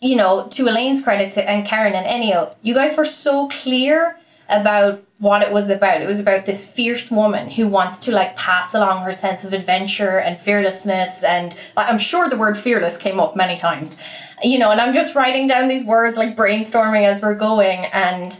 you 0.00 0.16
know, 0.16 0.48
to 0.52 0.68
Elaine's 0.68 1.02
credit 1.02 1.32
to, 1.32 1.46
and 1.46 1.66
Karen 1.66 1.92
and 1.92 2.06
Ennio, 2.06 2.54
you 2.62 2.72
guys 2.72 2.96
were 2.96 3.04
so 3.04 3.48
clear 3.48 4.16
about 4.48 5.03
what 5.18 5.42
it 5.42 5.52
was 5.52 5.70
about. 5.70 6.02
It 6.02 6.06
was 6.06 6.20
about 6.20 6.44
this 6.44 6.70
fierce 6.70 7.10
woman 7.10 7.48
who 7.48 7.68
wants 7.68 7.98
to 8.00 8.12
like 8.12 8.36
pass 8.36 8.74
along 8.74 9.04
her 9.04 9.12
sense 9.12 9.44
of 9.44 9.52
adventure 9.52 10.18
and 10.18 10.36
fearlessness. 10.36 11.22
And 11.22 11.58
I'm 11.76 11.98
sure 11.98 12.28
the 12.28 12.36
word 12.36 12.56
fearless 12.56 12.98
came 12.98 13.20
up 13.20 13.36
many 13.36 13.56
times, 13.56 14.00
you 14.42 14.58
know, 14.58 14.70
and 14.70 14.80
I'm 14.80 14.92
just 14.92 15.14
writing 15.14 15.46
down 15.46 15.68
these 15.68 15.86
words 15.86 16.16
like 16.16 16.36
brainstorming 16.36 17.06
as 17.06 17.22
we're 17.22 17.36
going. 17.36 17.84
And 17.92 18.32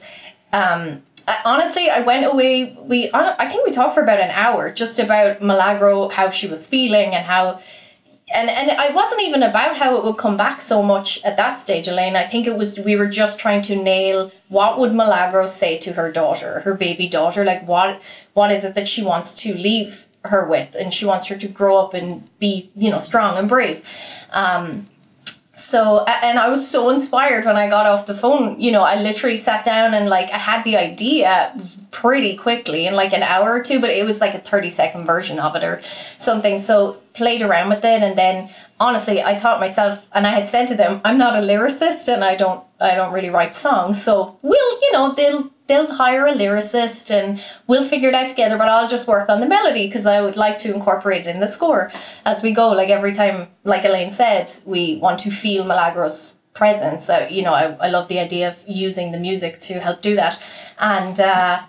um, 0.53 1.03
I, 1.29 1.41
honestly, 1.45 1.89
I 1.89 2.01
went 2.01 2.27
away. 2.27 2.77
We, 2.83 3.09
I 3.15 3.49
think 3.49 3.65
we 3.67 3.73
talked 3.73 3.95
for 3.95 4.03
about 4.03 4.21
an 4.21 4.31
hour 4.31 4.71
just 4.73 4.99
about 4.99 5.41
Milagro, 5.41 6.09
how 6.09 6.31
she 6.31 6.49
was 6.49 6.67
feeling 6.67 7.15
and 7.15 7.25
how 7.25 7.61
and 8.33 8.49
and 8.49 8.71
I 8.71 8.91
wasn't 8.95 9.23
even 9.23 9.43
about 9.43 9.77
how 9.77 9.97
it 9.97 10.05
would 10.05 10.17
come 10.17 10.37
back 10.37 10.61
so 10.61 10.83
much 10.83 11.23
at 11.25 11.37
that 11.37 11.55
stage, 11.59 11.89
Elaine. 11.89 12.17
I 12.17 12.27
think 12.27 12.47
it 12.47 12.57
was 12.57 12.79
we 12.79 12.97
were 12.97 13.09
just 13.09 13.39
trying 13.39 13.63
to 13.63 13.77
nail 13.77 14.31
what 14.49 14.79
would 14.79 14.95
Milagro 14.95 15.47
say 15.47 15.79
to 15.79 15.93
her 15.93 16.11
daughter, 16.11 16.61
her 16.61 16.75
baby 16.75 17.09
daughter, 17.09 17.45
like 17.45 17.67
what 17.69 18.01
what 18.33 18.51
is 18.51 18.65
it 18.65 18.75
that 18.77 18.89
she 18.89 19.03
wants 19.03 19.35
to 19.43 19.55
leave 19.55 20.07
her 20.25 20.49
with, 20.49 20.75
and 20.75 20.95
she 20.95 21.05
wants 21.05 21.27
her 21.27 21.37
to 21.37 21.49
grow 21.49 21.77
up 21.79 21.93
and 21.93 22.27
be 22.39 22.71
you 22.75 22.91
know 22.91 22.99
strong 22.99 23.37
and 23.37 23.49
brave. 23.49 23.87
Um, 24.33 24.87
so 25.55 26.05
and 26.07 26.39
I 26.39 26.49
was 26.49 26.69
so 26.69 26.91
inspired 26.91 27.45
when 27.45 27.57
I 27.57 27.69
got 27.69 27.87
off 27.87 28.07
the 28.07 28.15
phone. 28.15 28.61
You 28.61 28.73
know, 28.73 28.83
I 28.83 29.01
literally 29.01 29.39
sat 29.39 29.65
down 29.65 29.95
and 29.95 30.09
like 30.09 30.31
I 30.33 30.39
had 30.39 30.65
the 30.65 30.77
idea 30.77 31.57
pretty 31.91 32.37
quickly 32.37 32.87
in 32.87 32.95
like 32.95 33.13
an 33.13 33.23
hour 33.23 33.53
or 33.53 33.63
two, 33.63 33.81
but 33.81 33.91
it 33.91 34.05
was 34.05 34.21
like 34.21 34.35
a 34.35 34.41
30 34.41 34.71
second 34.71 35.05
version 35.05 35.39
of 35.39 35.55
it 35.55 35.63
or 35.63 35.81
something. 36.19 36.59
So 36.59 36.95
played 37.15 37.43
around 37.43 37.69
with 37.69 37.85
it 37.85 38.03
and 38.03 38.19
then 38.19 38.51
honestly 38.81 39.23
I 39.23 39.39
thought 39.39 39.61
myself 39.61 40.09
and 40.13 40.27
I 40.27 40.31
had 40.31 40.49
said 40.49 40.67
to 40.69 40.75
them, 40.75 41.01
I'm 41.05 41.19
not 41.19 41.37
a 41.37 41.47
lyricist 41.47 42.13
and 42.13 42.25
I 42.25 42.35
don't 42.35 42.65
I 42.81 42.97
don't 42.97 43.13
really 43.13 43.31
write 43.31 43.55
songs. 43.55 44.03
So 44.03 44.37
we'll, 44.43 44.81
you 44.83 44.93
know, 44.93 45.15
they'll 45.15 45.51
they'll 45.67 45.93
hire 45.93 46.27
a 46.27 46.35
lyricist 46.35 47.11
and 47.11 47.43
we'll 47.67 47.85
figure 47.85 48.09
it 48.09 48.15
out 48.15 48.29
together, 48.29 48.59
but 48.59 48.69
I'll 48.69 48.89
just 48.89 49.09
work 49.09 49.29
on 49.29 49.41
the 49.41 49.47
melody 49.47 49.87
because 49.87 50.07
I 50.07 50.21
would 50.21 50.37
like 50.37 50.59
to 50.59 50.75
incorporate 50.75 51.27
it 51.27 51.35
in 51.35 51.41
the 51.41 51.49
score 51.49 51.91
as 52.25 52.43
we 52.43 52.53
go. 52.53 52.69
Like 52.69 52.91
every 52.91 53.13
time, 53.13 53.49
like 53.65 53.85
Elaine 53.85 54.11
said, 54.11 54.53
we 54.67 54.97
want 54.97 55.21
to 55.21 55.31
feel 55.31 55.65
Milagro's 55.65 56.39
presence. 56.53 57.05
So, 57.05 57.27
you 57.31 57.43
know, 57.43 57.53
I, 57.53 57.73
I 57.81 57.89
love 57.89 58.09
the 58.09 58.19
idea 58.19 58.49
of 58.49 58.63
using 58.67 59.13
the 59.13 59.19
music 59.19 59.59
to 59.61 59.81
help 59.81 60.03
do 60.03 60.17
that. 60.17 60.41
And 60.79 61.19
uh, 61.19 61.63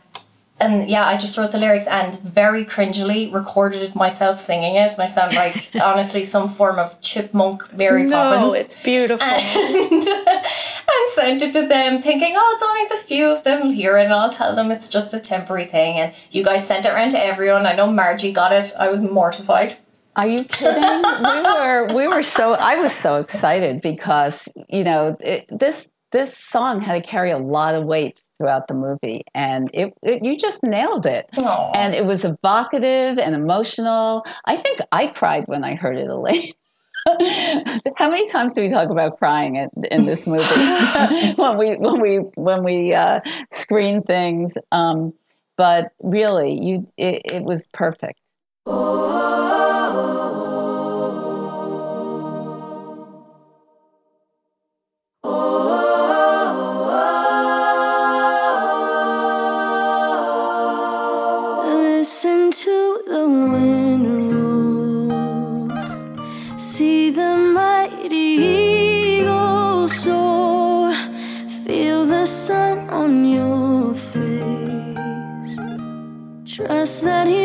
and 0.60 0.90
yeah, 0.90 1.06
I 1.06 1.18
just 1.18 1.38
wrote 1.38 1.52
the 1.52 1.58
lyrics 1.58 1.88
and 1.88 2.18
very 2.22 2.64
cringily 2.64 3.34
recorded 3.34 3.94
myself 3.94 4.40
singing 4.40 4.76
it. 4.76 4.94
And 4.94 5.02
I 5.02 5.08
sound 5.08 5.34
like 5.34 5.70
honestly 5.82 6.24
some 6.24 6.48
form 6.48 6.80
of 6.80 7.02
chipmunk 7.02 7.74
Mary 7.74 8.04
no, 8.04 8.16
Poppins. 8.16 8.66
it's 8.66 8.84
beautiful. 8.84 9.28
And, 9.28 10.08
and 10.98 11.10
sent 11.12 11.42
it 11.42 11.54
to 11.54 11.68
them 11.68 12.02
thinking, 12.02 12.34
oh, 12.36 12.52
it's 12.54 12.64
only 12.64 12.86
the 12.90 13.08
few 13.08 13.28
of 13.28 13.44
them 13.44 13.70
here 13.70 13.98
and 13.98 14.14
I'll 14.14 14.30
tell 14.30 14.56
them 14.56 14.72
it's 14.72 14.90
just 14.90 15.14
a 15.14 15.20
temporary 15.20 15.66
thing. 15.66 15.98
And 15.98 16.14
you 16.32 16.44
guys 16.44 16.68
sent 16.68 16.86
it 16.86 16.90
around 16.90 17.12
to 17.12 17.24
everyone. 17.24 17.66
I 17.66 17.76
know 17.76 17.92
Margie 17.92 18.32
got 18.32 18.52
it. 18.52 18.74
I 18.80 18.90
was 18.90 19.04
mortified. 19.04 19.76
Are 20.16 20.28
you 20.28 20.44
kidding? 20.44 20.82
we 21.24 21.42
were 21.42 21.94
we 21.94 22.08
were 22.08 22.24
so 22.24 22.54
I 22.54 22.78
was 22.78 22.94
so 22.94 23.18
excited 23.18 23.82
because 23.82 24.48
you 24.70 24.84
know 24.84 25.18
it, 25.20 25.46
this 25.50 25.92
this 26.12 26.38
song 26.38 26.80
had 26.80 27.04
to 27.04 27.10
carry 27.10 27.32
a 27.32 27.38
lot 27.38 27.76
of 27.76 27.84
weight 27.84 28.24
throughout 28.38 28.68
the 28.68 28.74
movie 28.74 29.24
and 29.34 29.70
it, 29.74 29.94
it 30.02 30.24
you 30.24 30.38
just 30.38 30.64
nailed 30.64 31.06
it 31.06 31.30
Aww. 31.38 31.72
and 31.76 31.96
it 31.96 32.06
was 32.06 32.26
evocative 32.26 33.18
and 33.18 33.34
emotional 33.34 34.26
i 34.44 34.58
think 34.58 34.80
i 34.92 35.08
cried 35.08 35.46
when 35.48 35.64
i 35.64 35.74
heard 35.74 35.98
it 35.98 36.08
elaine 36.08 36.52
how 37.98 38.10
many 38.10 38.28
times 38.30 38.54
do 38.54 38.62
we 38.62 38.70
talk 38.70 38.90
about 38.90 39.20
crying 39.20 39.58
in, 39.58 39.70
in 39.92 40.06
this 40.06 40.26
movie? 40.26 40.44
When 41.36 41.58
we 41.58 41.76
when 41.76 42.00
we 42.02 42.18
when 42.36 42.64
we 42.64 42.94
uh, 42.94 43.20
screen 43.52 44.02
things 44.02 44.58
um, 44.72 45.14
but 45.58 45.92
really 46.02 46.60
you 46.60 46.88
it, 46.98 47.22
it 47.26 47.44
was 47.44 47.68
perfect 47.68 48.20
that 77.02 77.28
you 77.28 77.45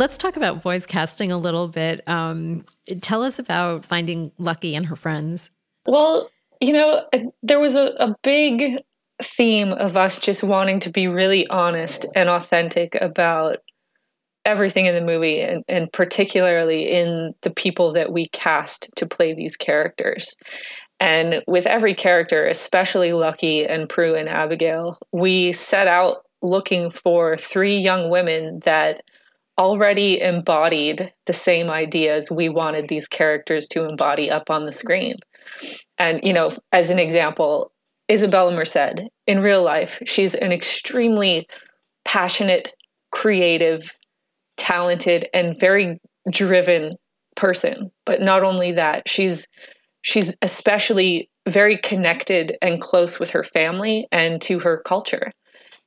Let's 0.00 0.16
talk 0.16 0.38
about 0.38 0.62
voice 0.62 0.86
casting 0.86 1.30
a 1.30 1.36
little 1.36 1.68
bit. 1.68 2.00
Um, 2.06 2.64
tell 3.02 3.22
us 3.22 3.38
about 3.38 3.84
finding 3.84 4.32
Lucky 4.38 4.74
and 4.74 4.86
her 4.86 4.96
friends. 4.96 5.50
Well, 5.84 6.30
you 6.58 6.72
know, 6.72 7.04
there 7.42 7.60
was 7.60 7.74
a, 7.74 7.92
a 7.98 8.16
big 8.22 8.78
theme 9.22 9.74
of 9.74 9.98
us 9.98 10.18
just 10.18 10.42
wanting 10.42 10.80
to 10.80 10.90
be 10.90 11.06
really 11.06 11.46
honest 11.48 12.06
and 12.14 12.30
authentic 12.30 12.94
about 12.94 13.58
everything 14.46 14.86
in 14.86 14.94
the 14.94 15.02
movie 15.02 15.42
and, 15.42 15.64
and 15.68 15.92
particularly 15.92 16.90
in 16.90 17.34
the 17.42 17.50
people 17.50 17.92
that 17.92 18.10
we 18.10 18.30
cast 18.30 18.88
to 18.96 19.06
play 19.06 19.34
these 19.34 19.54
characters. 19.54 20.34
And 20.98 21.42
with 21.46 21.66
every 21.66 21.94
character, 21.94 22.46
especially 22.46 23.12
Lucky 23.12 23.66
and 23.66 23.86
Prue 23.86 24.14
and 24.14 24.30
Abigail, 24.30 24.96
we 25.12 25.52
set 25.52 25.88
out 25.88 26.24
looking 26.40 26.90
for 26.90 27.36
three 27.36 27.76
young 27.76 28.08
women 28.08 28.60
that 28.64 29.02
already 29.60 30.22
embodied 30.22 31.12
the 31.26 31.34
same 31.34 31.68
ideas 31.68 32.30
we 32.30 32.48
wanted 32.48 32.88
these 32.88 33.06
characters 33.06 33.68
to 33.68 33.84
embody 33.84 34.30
up 34.30 34.48
on 34.48 34.64
the 34.64 34.72
screen. 34.72 35.16
And, 35.98 36.20
you 36.22 36.32
know, 36.32 36.50
as 36.72 36.88
an 36.88 36.98
example, 36.98 37.70
Isabela 38.10 38.56
Merced, 38.56 39.02
in 39.26 39.40
real 39.40 39.62
life, 39.62 40.02
she's 40.06 40.34
an 40.34 40.50
extremely 40.50 41.46
passionate, 42.06 42.72
creative, 43.12 43.94
talented, 44.56 45.28
and 45.34 45.60
very 45.60 46.00
driven 46.30 46.96
person. 47.36 47.90
But 48.06 48.22
not 48.22 48.42
only 48.42 48.72
that, 48.72 49.06
she's 49.10 49.46
she's 50.00 50.34
especially 50.40 51.28
very 51.46 51.76
connected 51.76 52.56
and 52.62 52.80
close 52.80 53.18
with 53.18 53.28
her 53.30 53.44
family 53.44 54.06
and 54.10 54.40
to 54.40 54.58
her 54.60 54.82
culture. 54.86 55.30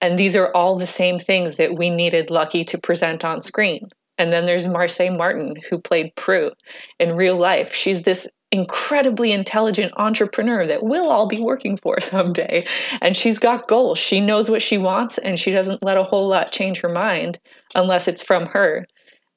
And 0.03 0.19
these 0.19 0.35
are 0.35 0.51
all 0.53 0.77
the 0.77 0.85
same 0.85 1.17
things 1.17 1.55
that 1.55 1.77
we 1.77 1.89
needed 1.89 2.29
Lucky 2.29 2.65
to 2.65 2.77
present 2.77 3.23
on 3.23 3.41
screen. 3.41 3.87
And 4.17 4.33
then 4.33 4.43
there's 4.43 4.65
Marsai 4.65 5.17
Martin, 5.17 5.55
who 5.69 5.79
played 5.79 6.13
Prue 6.17 6.51
in 6.99 7.15
real 7.15 7.37
life. 7.37 7.73
She's 7.73 8.03
this 8.03 8.27
incredibly 8.51 9.31
intelligent 9.31 9.93
entrepreneur 9.95 10.67
that 10.67 10.83
we'll 10.83 11.09
all 11.09 11.25
be 11.25 11.39
working 11.39 11.77
for 11.77 11.99
someday. 12.01 12.67
And 13.01 13.15
she's 13.15 13.39
got 13.39 13.69
goals. 13.69 13.97
She 13.97 14.19
knows 14.19 14.49
what 14.49 14.61
she 14.61 14.77
wants, 14.77 15.19
and 15.19 15.39
she 15.39 15.51
doesn't 15.51 15.81
let 15.81 15.95
a 15.95 16.03
whole 16.03 16.27
lot 16.27 16.51
change 16.51 16.81
her 16.81 16.89
mind 16.89 17.39
unless 17.73 18.09
it's 18.09 18.21
from 18.21 18.45
her. 18.47 18.85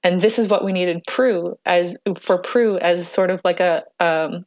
And 0.02 0.20
this 0.20 0.36
is 0.36 0.48
what 0.48 0.64
we 0.64 0.72
needed 0.72 1.04
Prue 1.06 1.56
as 1.64 1.96
for 2.18 2.38
Prue 2.38 2.76
as 2.78 3.06
sort 3.06 3.30
of 3.30 3.40
like 3.44 3.60
a 3.60 3.84
um, 4.00 4.44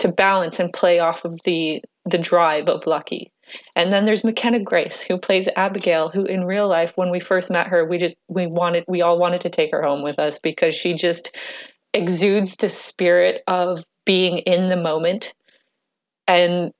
to 0.00 0.08
balance 0.08 0.60
and 0.60 0.74
play 0.74 0.98
off 0.98 1.24
of 1.24 1.38
the 1.46 1.80
the 2.04 2.18
drive 2.18 2.68
of 2.68 2.86
Lucky. 2.86 3.32
And 3.76 3.92
then 3.92 4.04
there's 4.04 4.24
McKenna 4.24 4.60
Grace, 4.60 5.00
who 5.00 5.18
plays 5.18 5.48
Abigail, 5.56 6.10
who 6.10 6.24
in 6.24 6.44
real 6.44 6.68
life, 6.68 6.92
when 6.96 7.10
we 7.10 7.20
first 7.20 7.50
met 7.50 7.68
her, 7.68 7.84
we 7.84 7.98
just 7.98 8.16
we 8.28 8.46
wanted 8.46 8.84
we 8.88 9.02
all 9.02 9.18
wanted 9.18 9.40
to 9.42 9.50
take 9.50 9.70
her 9.72 9.82
home 9.82 10.02
with 10.02 10.18
us 10.18 10.38
because 10.38 10.74
she 10.74 10.94
just 10.94 11.36
exudes 11.94 12.56
the 12.56 12.68
spirit 12.68 13.42
of 13.46 13.84
being 14.04 14.38
in 14.38 14.68
the 14.68 14.76
moment. 14.76 15.32
And 16.26 16.72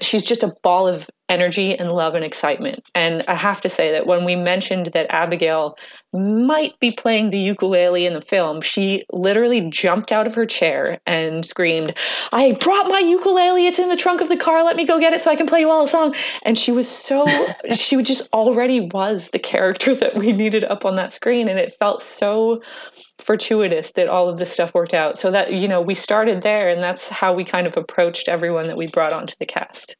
she's 0.00 0.24
just 0.24 0.42
a 0.42 0.54
ball 0.62 0.88
of 0.88 1.08
energy 1.32 1.74
and 1.74 1.92
love 1.92 2.14
and 2.14 2.24
excitement. 2.24 2.84
And 2.94 3.24
I 3.26 3.34
have 3.34 3.62
to 3.62 3.70
say 3.70 3.90
that 3.92 4.06
when 4.06 4.26
we 4.26 4.36
mentioned 4.36 4.90
that 4.92 5.06
Abigail 5.08 5.76
might 6.12 6.78
be 6.78 6.92
playing 6.92 7.30
the 7.30 7.38
ukulele 7.38 8.04
in 8.04 8.12
the 8.12 8.20
film, 8.20 8.60
she 8.60 9.06
literally 9.10 9.62
jumped 9.70 10.12
out 10.12 10.26
of 10.26 10.34
her 10.34 10.44
chair 10.44 11.00
and 11.06 11.46
screamed, 11.46 11.96
I 12.32 12.52
brought 12.52 12.86
my 12.88 12.98
ukulele. 12.98 13.66
It's 13.66 13.78
in 13.78 13.88
the 13.88 13.96
trunk 13.96 14.20
of 14.20 14.28
the 14.28 14.36
car. 14.36 14.62
Let 14.62 14.76
me 14.76 14.84
go 14.84 15.00
get 15.00 15.14
it 15.14 15.22
so 15.22 15.30
I 15.30 15.36
can 15.36 15.46
play 15.46 15.60
you 15.60 15.70
all 15.70 15.84
a 15.84 15.88
song. 15.88 16.14
And 16.42 16.58
she 16.58 16.70
was 16.70 16.86
so, 16.86 17.24
she 17.72 18.02
just 18.02 18.28
already 18.34 18.80
was 18.92 19.30
the 19.32 19.38
character 19.38 19.94
that 20.02 20.14
we 20.14 20.32
needed 20.32 20.64
up 20.64 20.84
on 20.84 20.96
that 20.96 21.14
screen. 21.14 21.48
And 21.48 21.58
it 21.58 21.74
felt 21.78 22.02
so 22.02 22.60
fortuitous 23.24 23.92
that 23.92 24.08
all 24.08 24.28
of 24.28 24.38
this 24.38 24.52
stuff 24.52 24.74
worked 24.74 24.92
out. 24.92 25.16
So 25.16 25.30
that, 25.30 25.54
you 25.54 25.66
know, 25.66 25.80
we 25.80 25.94
started 25.94 26.42
there 26.42 26.68
and 26.68 26.82
that's 26.82 27.08
how 27.08 27.32
we 27.32 27.42
kind 27.42 27.66
of 27.66 27.78
approached 27.78 28.28
everyone 28.28 28.66
that 28.66 28.76
we 28.76 28.86
brought 28.86 29.14
onto 29.14 29.34
the 29.40 29.46
cast 29.46 29.96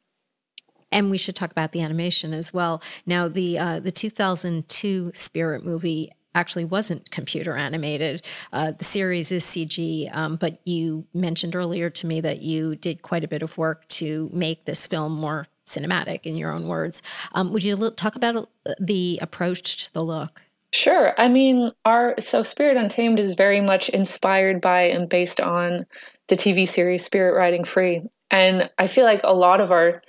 and 0.93 1.09
we 1.09 1.17
should 1.17 1.35
talk 1.35 1.51
about 1.51 1.71
the 1.73 1.81
animation 1.81 2.33
as 2.33 2.53
well. 2.53 2.81
Now, 3.05 3.27
the 3.27 3.59
uh, 3.59 3.79
the 3.79 3.91
2002 3.91 5.11
Spirit 5.15 5.65
movie 5.65 6.11
actually 6.35 6.65
wasn't 6.65 7.11
computer 7.11 7.55
animated. 7.55 8.23
Uh, 8.51 8.71
the 8.71 8.83
series 8.83 9.31
is 9.31 9.45
CG, 9.45 10.13
um, 10.15 10.35
but 10.35 10.59
you 10.65 11.05
mentioned 11.13 11.55
earlier 11.55 11.89
to 11.91 12.07
me 12.07 12.21
that 12.21 12.41
you 12.41 12.75
did 12.75 13.01
quite 13.01 13.23
a 13.23 13.27
bit 13.27 13.43
of 13.43 13.57
work 13.57 13.87
to 13.87 14.29
make 14.33 14.65
this 14.65 14.87
film 14.87 15.13
more 15.13 15.47
cinematic, 15.67 16.25
in 16.25 16.35
your 16.35 16.51
own 16.51 16.67
words. 16.67 17.01
Um, 17.33 17.53
would 17.53 17.63
you 17.63 17.89
talk 17.91 18.15
about 18.15 18.35
uh, 18.35 18.73
the 18.79 19.19
approach 19.21 19.85
to 19.85 19.93
the 19.93 20.03
look? 20.03 20.41
Sure. 20.71 21.13
I 21.19 21.27
mean, 21.27 21.71
our 21.85 22.15
so 22.19 22.41
Spirit 22.41 22.77
Untamed 22.77 23.19
is 23.19 23.35
very 23.35 23.61
much 23.61 23.89
inspired 23.89 24.59
by 24.59 24.83
and 24.83 25.07
based 25.07 25.39
on 25.39 25.85
the 26.27 26.35
TV 26.35 26.67
series 26.67 27.05
Spirit 27.05 27.37
Riding 27.37 27.63
Free, 27.63 28.01
and 28.31 28.69
I 28.79 28.87
feel 28.87 29.03
like 29.03 29.21
a 29.23 29.33
lot 29.33 29.61
of 29.61 29.71
our 29.71 30.01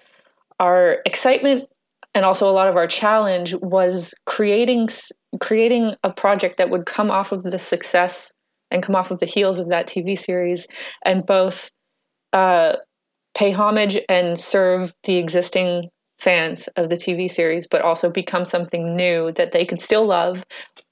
our 0.61 0.99
excitement 1.05 1.69
and 2.15 2.25
also 2.25 2.49
a 2.49 2.53
lot 2.53 2.69
of 2.69 2.77
our 2.77 2.87
challenge 2.87 3.55
was 3.55 4.15
creating 4.27 4.89
creating 5.41 5.95
a 6.05 6.11
project 6.11 6.59
that 6.59 6.71
would 6.71 6.87
come 6.87 7.11
off 7.11 7.33
of 7.33 7.43
the 7.43 7.59
success 7.59 8.33
and 8.71 8.83
come 8.83 8.95
off 8.95 9.11
of 9.11 9.19
the 9.21 9.27
heels 9.27 9.59
of 9.59 9.69
that 9.69 9.87
TV 9.87 10.19
series 10.19 10.67
and 11.05 11.27
both 11.27 11.71
uh, 12.33 12.75
pay 13.35 13.51
homage 13.51 13.99
and 14.09 14.39
serve 14.39 14.93
the 15.05 15.17
existing 15.17 15.91
fans 16.19 16.69
of 16.77 16.89
the 16.89 16.97
TV 16.97 17.31
series, 17.31 17.67
but 17.67 17.83
also 17.83 18.09
become 18.09 18.45
something 18.45 18.97
new 18.97 19.33
that 19.33 19.53
they 19.53 19.65
could 19.65 19.83
still 19.83 20.07
love 20.07 20.45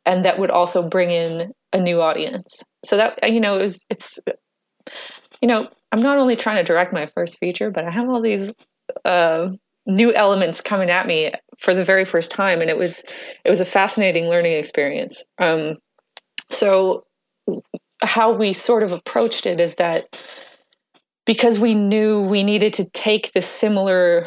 and 0.04 0.24
that 0.24 0.38
would 0.38 0.50
also 0.50 0.86
bring 0.88 1.10
in 1.10 1.52
a 1.72 1.80
new 1.80 2.00
audience. 2.00 2.62
So 2.84 2.96
that 2.96 3.32
you 3.32 3.40
know, 3.40 3.58
it 3.58 3.62
was 3.62 3.84
it's 3.88 4.18
you 5.40 5.48
know, 5.48 5.68
I'm 5.92 6.02
not 6.02 6.18
only 6.18 6.36
trying 6.36 6.56
to 6.56 6.64
direct 6.64 6.92
my 6.92 7.06
first 7.14 7.38
feature, 7.38 7.70
but 7.70 7.84
I 7.84 7.90
have 7.90 8.08
all 8.08 8.20
these 8.20 8.52
uh, 9.04 9.50
new 9.86 10.14
elements 10.14 10.60
coming 10.60 10.90
at 10.90 11.06
me 11.06 11.32
for 11.58 11.74
the 11.74 11.84
very 11.84 12.04
first 12.04 12.30
time, 12.30 12.60
and 12.60 12.70
it 12.70 12.78
was 12.78 13.04
it 13.44 13.50
was 13.50 13.60
a 13.60 13.64
fascinating 13.64 14.26
learning 14.26 14.52
experience. 14.52 15.22
Um, 15.38 15.76
so, 16.50 17.04
how 18.02 18.32
we 18.32 18.52
sort 18.52 18.82
of 18.82 18.92
approached 18.92 19.46
it 19.46 19.60
is 19.60 19.76
that 19.76 20.16
because 21.24 21.58
we 21.58 21.74
knew 21.74 22.20
we 22.22 22.42
needed 22.42 22.74
to 22.74 22.88
take 22.90 23.32
this 23.32 23.46
similar 23.46 24.26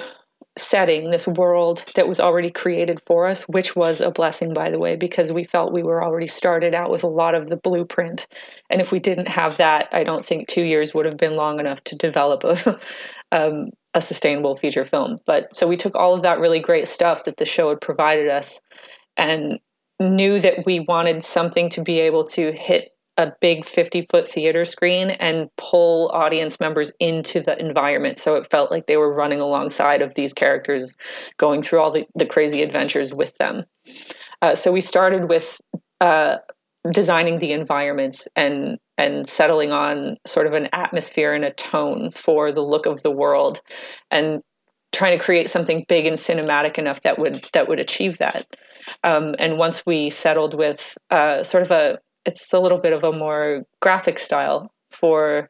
setting, 0.58 1.12
this 1.12 1.28
world 1.28 1.84
that 1.96 2.08
was 2.08 2.20
already 2.20 2.50
created 2.50 3.02
for 3.06 3.28
us, 3.28 3.42
which 3.44 3.76
was 3.76 4.00
a 4.00 4.10
blessing, 4.10 4.54
by 4.54 4.70
the 4.70 4.80
way, 4.80 4.96
because 4.96 5.32
we 5.32 5.44
felt 5.44 5.74
we 5.74 5.84
were 5.84 6.02
already 6.02 6.28
started 6.28 6.74
out 6.74 6.90
with 6.90 7.04
a 7.04 7.08
lot 7.08 7.36
of 7.36 7.50
the 7.50 7.58
blueprint. 7.58 8.26
And 8.70 8.80
if 8.80 8.92
we 8.92 9.00
didn't 9.00 9.28
have 9.28 9.58
that, 9.58 9.90
I 9.92 10.04
don't 10.04 10.26
think 10.26 10.48
two 10.48 10.64
years 10.64 10.94
would 10.94 11.06
have 11.06 11.18
been 11.18 11.36
long 11.36 11.60
enough 11.60 11.84
to 11.86 11.98
develop 11.98 12.44
a, 12.46 12.80
um, 13.36 13.70
a 13.94 14.02
sustainable 14.02 14.56
feature 14.56 14.86
film. 14.86 15.20
But 15.26 15.54
so 15.54 15.68
we 15.68 15.78
took 15.78 15.96
all 15.96 16.14
of 16.14 16.22
that 16.24 16.40
really 16.40 16.60
great 16.60 16.88
stuff 16.88 17.26
that 17.26 17.38
the 17.38 17.46
show 17.46 17.70
had 17.70 17.82
provided 17.82 18.30
us 18.30 18.62
and 19.18 19.60
knew 20.00 20.40
that 20.40 20.66
we 20.66 20.80
wanted 20.80 21.24
something 21.24 21.70
to 21.70 21.82
be 21.82 22.00
able 22.00 22.26
to 22.28 22.52
hit 22.54 22.90
a 23.18 23.32
big 23.40 23.66
50 23.66 24.08
foot 24.10 24.30
theater 24.30 24.66
screen 24.66 25.12
and 25.12 25.50
pull 25.58 26.10
audience 26.14 26.60
members 26.60 26.92
into 27.00 27.42
the 27.42 27.58
environment. 27.60 28.20
So 28.20 28.36
it 28.36 28.50
felt 28.50 28.72
like 28.72 28.88
they 28.88 28.98
were 28.98 29.14
running 29.14 29.40
alongside 29.40 30.02
of 30.02 30.16
these 30.16 30.34
characters, 30.34 30.98
going 31.38 31.62
through 31.62 31.80
all 31.80 31.92
the, 31.92 32.06
the 32.16 32.26
crazy 32.26 32.62
adventures 32.62 33.14
with 33.14 33.34
them. 33.36 33.64
Uh, 34.42 34.56
so 34.56 34.72
we 34.72 34.82
started 34.82 35.30
with 35.30 35.60
uh, 36.02 36.38
designing 36.92 37.40
the 37.40 37.54
environments 37.54 38.28
and 38.36 38.78
and 38.98 39.28
settling 39.28 39.72
on 39.72 40.18
sort 40.26 40.48
of 40.48 40.54
an 40.54 40.70
atmosphere 40.74 41.34
and 41.34 41.44
a 41.44 41.54
tone 41.54 42.12
for 42.12 42.52
the 42.52 42.62
look 42.62 42.86
of 42.86 43.02
the 43.04 43.12
world 43.12 43.62
and 44.12 44.42
trying 44.92 45.18
to 45.18 45.24
create 45.24 45.50
something 45.50 45.86
big 45.88 46.06
and 46.06 46.18
cinematic 46.18 46.78
enough 46.78 47.02
that 47.02 47.20
would 47.20 47.48
that 47.54 47.68
would 47.68 47.80
achieve 47.80 48.18
that. 48.20 48.46
Um, 49.04 49.36
and 49.40 49.58
once 49.58 49.86
we 49.86 50.10
settled 50.10 50.54
with 50.54 50.98
uh, 51.12 51.44
sort 51.44 51.64
of 51.64 51.72
a 51.72 52.00
it's 52.26 52.52
a 52.54 52.60
little 52.60 52.80
bit 52.80 52.94
of 52.94 53.04
a 53.04 53.12
more 53.12 53.64
graphic 53.82 54.20
style 54.20 54.72
for 54.92 55.50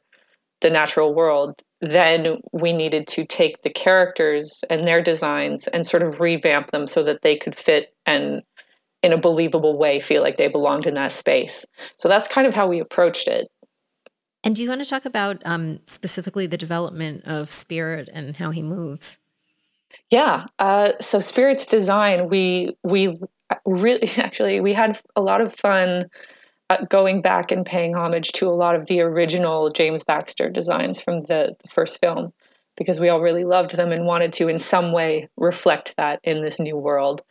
the 0.62 0.70
natural 0.70 1.14
world 1.14 1.62
then 1.82 2.38
we 2.52 2.74
needed 2.74 3.06
to 3.08 3.26
take 3.26 3.62
the 3.62 3.70
characters 3.70 4.64
and 4.70 4.88
their 4.88 5.04
designs 5.04 5.68
and 5.68 5.86
sort 5.86 6.02
of 6.02 6.20
revamp 6.20 6.72
them 6.72 6.88
so 6.88 7.04
that 7.04 7.22
they 7.22 7.38
could 7.38 7.56
fit 7.56 7.93
and 8.06 8.41
in 9.06 9.14
a 9.14 9.18
believable 9.18 9.78
way 9.78 9.99
feel 9.99 10.24
like 10.24 10.38
they 10.38 10.47
belonged 10.47 10.88
in 10.88 10.95
that 10.95 11.12
space. 11.12 11.64
So 11.97 12.10
that's 12.10 12.28
kind 12.28 12.47
of 12.47 12.56
how 12.56 12.68
we 12.68 12.80
approached 12.80 13.28
it. 13.28 13.47
And 14.43 14.56
do 14.56 14.64
you 14.64 14.70
want 14.70 14.84
to 14.84 14.89
talk 14.89 15.06
about 15.06 15.43
um, 15.45 15.80
specifically 15.86 16.47
the 16.47 16.58
development 16.58 17.24
of 17.26 17.47
Spirit 17.47 18.10
and 18.12 18.36
how 18.36 18.49
he 18.49 18.64
moves? 18.64 19.20
Yeah. 20.10 20.45
Uh, 20.58 20.93
so 20.99 21.20
Spirit's 21.20 21.68
design, 21.68 22.30
we 22.30 22.76
we 22.84 23.20
really 23.64 24.10
actually 24.18 24.60
we 24.60 24.74
had 24.74 24.99
a 25.16 25.22
lot 25.22 25.39
of 25.39 25.53
fun 25.53 26.06
uh, 26.72 26.78
going 26.89 27.22
back 27.22 27.51
and 27.51 27.64
paying 27.64 27.95
homage 27.95 28.32
to 28.32 28.47
a 28.47 28.58
lot 28.58 28.76
of 28.76 28.88
the 28.88 29.01
original 29.01 29.70
James 29.70 30.03
Baxter 30.03 30.49
designs 30.49 30.99
from 30.99 31.22
the, 31.22 31.56
the 31.62 31.68
first 31.70 31.99
film 32.01 32.34
because 32.76 32.99
we 32.99 33.10
all 33.10 33.22
really 33.22 33.45
loved 33.45 33.76
them 33.76 33.91
and 33.91 34.06
wanted 34.06 34.34
to 34.34 34.47
in 34.47 34.58
some 34.58 34.91
way 34.91 35.30
reflect 35.38 35.93
that 35.97 36.20
in 36.24 36.41
this 36.41 36.60
new 36.60 36.76
world. 36.76 37.22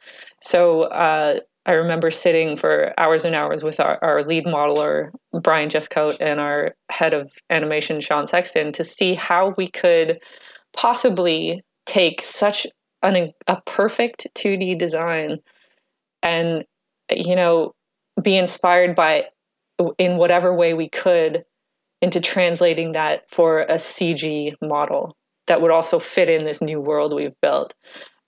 So 0.41 0.85
uh, 0.85 1.41
I 1.67 1.73
remember 1.73 2.11
sitting 2.11 2.57
for 2.57 2.93
hours 2.99 3.25
and 3.25 3.35
hours 3.35 3.63
with 3.63 3.81
our, 3.81 3.99
our 4.03 4.25
lead 4.25 4.45
modeler, 4.45 5.11
Brian 5.33 5.71
Jeffcoat, 5.71 6.19
and 6.21 6.39
our 6.39 6.75
head 6.91 7.15
of 7.15 7.33
animation, 7.49 8.01
Sean 8.01 8.27
Sexton, 8.27 8.73
to 8.73 8.85
see 8.85 9.15
how 9.15 9.55
we 9.57 9.69
could 9.69 10.19
possibly 10.75 11.63
take 11.87 12.23
such 12.23 12.67
an, 13.03 13.33
a 13.47 13.61
perfect 13.63 14.27
2D 14.35 14.79
design 14.79 15.39
and, 16.23 16.65
you 17.11 17.35
know, 17.35 17.73
be 18.23 18.37
inspired 18.37 18.95
by 18.95 19.25
in 19.99 20.17
whatever 20.17 20.55
way 20.55 20.75
we 20.75 20.89
could 20.89 21.45
into 22.01 22.21
translating 22.21 22.93
that 22.93 23.23
for 23.31 23.63
a 23.63 23.75
CG 23.75 24.53
model 24.63 25.17
that 25.47 25.61
would 25.61 25.71
also 25.71 25.99
fit 25.99 26.31
in 26.31 26.45
this 26.45 26.61
new 26.61 26.81
world 26.81 27.15
we've 27.15 27.39
built. 27.41 27.75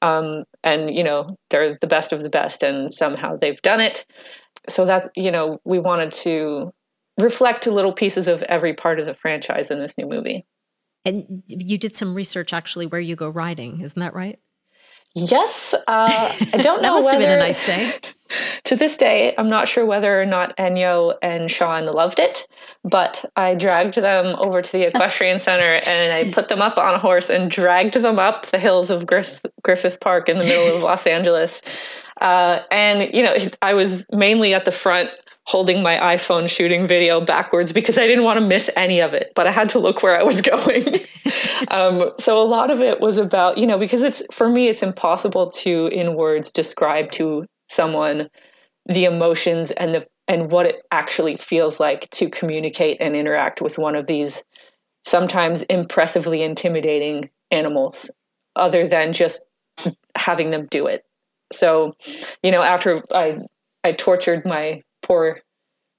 Um, 0.03 0.45
and 0.63 0.95
you 0.95 1.03
know 1.03 1.37
they're 1.51 1.79
the 1.81 1.87
best 1.87 2.13
of 2.13 2.23
the 2.23 2.29
best, 2.29 2.63
and 2.63 2.93
somehow 2.93 3.37
they've 3.37 3.61
done 3.63 3.81
it. 3.81 4.05
So 4.69 4.85
that 4.87 5.11
you 5.17 5.31
know 5.31 5.59
we 5.65 5.79
wanted 5.79 6.13
to 6.13 6.73
reflect 7.19 7.67
little 7.67 7.93
pieces 7.93 8.29
of 8.29 8.43
every 8.43 8.75
part 8.75 9.01
of 9.01 9.07
the 9.07 9.15
franchise 9.15 9.71
in 9.71 9.81
this 9.81 9.97
new 9.97 10.07
movie. 10.07 10.47
And 11.05 11.43
you 11.47 11.79
did 11.79 11.97
some 11.97 12.15
research 12.15 12.53
actually 12.53 12.87
where 12.87 13.01
you 13.01 13.15
go 13.17 13.29
riding, 13.29 13.81
isn't 13.81 13.99
that 13.99 14.15
right? 14.15 14.39
Yes, 15.15 15.73
uh, 15.73 15.81
I 15.87 16.37
don't 16.53 16.53
know. 16.55 16.63
that 16.63 16.83
know. 16.83 16.95
must 16.95 17.05
whether, 17.07 17.21
have 17.21 17.21
been 17.21 17.31
a 17.31 17.39
nice 17.39 17.65
day. 17.65 17.93
To 18.65 18.77
this 18.77 18.97
day, 18.97 19.35
I'm 19.39 19.49
not 19.49 19.69
sure 19.69 19.87
whether 19.87 20.21
or 20.21 20.27
not 20.27 20.57
Ennio 20.57 21.15
and 21.23 21.51
Sean 21.51 21.87
loved 21.87 22.19
it, 22.19 22.47
but 22.85 23.25
I 23.37 23.55
dragged 23.55 23.95
them 23.95 24.35
over 24.39 24.63
to 24.63 24.73
the 24.73 24.87
equestrian 24.89 25.39
center 25.39 25.81
and 25.87 26.13
I 26.13 26.33
put 26.33 26.49
them 26.49 26.63
up 26.63 26.79
on 26.79 26.95
a 26.95 26.99
horse 26.99 27.31
and 27.31 27.51
dragged 27.51 27.95
them 27.95 28.19
up 28.19 28.47
the 28.47 28.59
hills 28.59 28.91
of 28.91 29.07
Griff- 29.07 29.41
Griffith 29.63 30.01
Park 30.01 30.29
in 30.29 30.39
the 30.39 30.45
middle 30.45 30.77
of 30.77 30.83
Los 30.83 31.07
Angeles. 31.07 31.63
Uh, 32.21 32.61
and 32.71 33.13
you 33.15 33.23
know, 33.23 33.37
I 33.63 33.75
was 33.75 34.07
mainly 34.11 34.55
at 34.55 34.65
the 34.65 34.73
front 34.73 35.11
holding 35.47 35.81
my 35.81 35.97
iPhone 36.17 36.49
shooting 36.49 36.89
video 36.89 37.21
backwards 37.21 37.73
because 37.73 37.97
I 37.97 38.07
didn't 38.09 38.25
want 38.25 38.41
to 38.41 38.45
miss 38.45 38.69
any 38.75 39.01
of 39.01 39.15
it, 39.15 39.31
but 39.37 39.47
I 39.47 39.53
had 39.53 39.69
to 39.71 39.79
look 39.79 40.03
where 40.03 40.19
I 40.19 40.25
was 40.25 40.41
going. 40.43 40.97
um, 41.69 42.11
so 42.19 42.37
a 42.39 42.43
lot 42.43 42.71
of 42.71 42.81
it 42.81 43.01
was 43.01 43.17
about, 43.19 43.57
you 43.57 43.67
know, 43.67 43.79
because 43.79 44.03
it's 44.03 44.23
for 44.33 44.49
me, 44.49 44.69
it's 44.69 44.83
impossible 44.83 45.53
to, 45.53 45.87
in 45.87 46.17
words, 46.17 46.51
describe 46.51 47.13
to 47.13 47.47
someone 47.69 48.29
the 48.87 49.05
emotions 49.05 49.71
and 49.73 49.95
the 49.95 50.07
and 50.29 50.51
what 50.51 50.67
it 50.67 50.77
actually 50.91 51.37
feels 51.37 51.79
like 51.79 52.11
to 52.11 52.29
communicate 52.29 52.99
and 53.01 53.15
interact 53.15 53.61
with 53.61 53.79
one 53.79 53.95
of 53.95 54.07
these 54.07 54.43
sometimes 55.07 55.63
impressively 55.63 56.43
intimidating 56.43 57.31
animals 57.51 58.11
other 58.57 58.89
than 58.89 59.13
just 59.13 59.41
having 60.17 60.51
them 60.51 60.67
do 60.71 60.87
it. 60.87 61.05
So 61.53 61.95
you 62.43 62.51
know 62.51 62.63
after 62.63 63.03
i 63.13 63.39
i 63.85 63.93
tortured 63.93 64.45
my 64.45 64.83
poor 65.03 65.41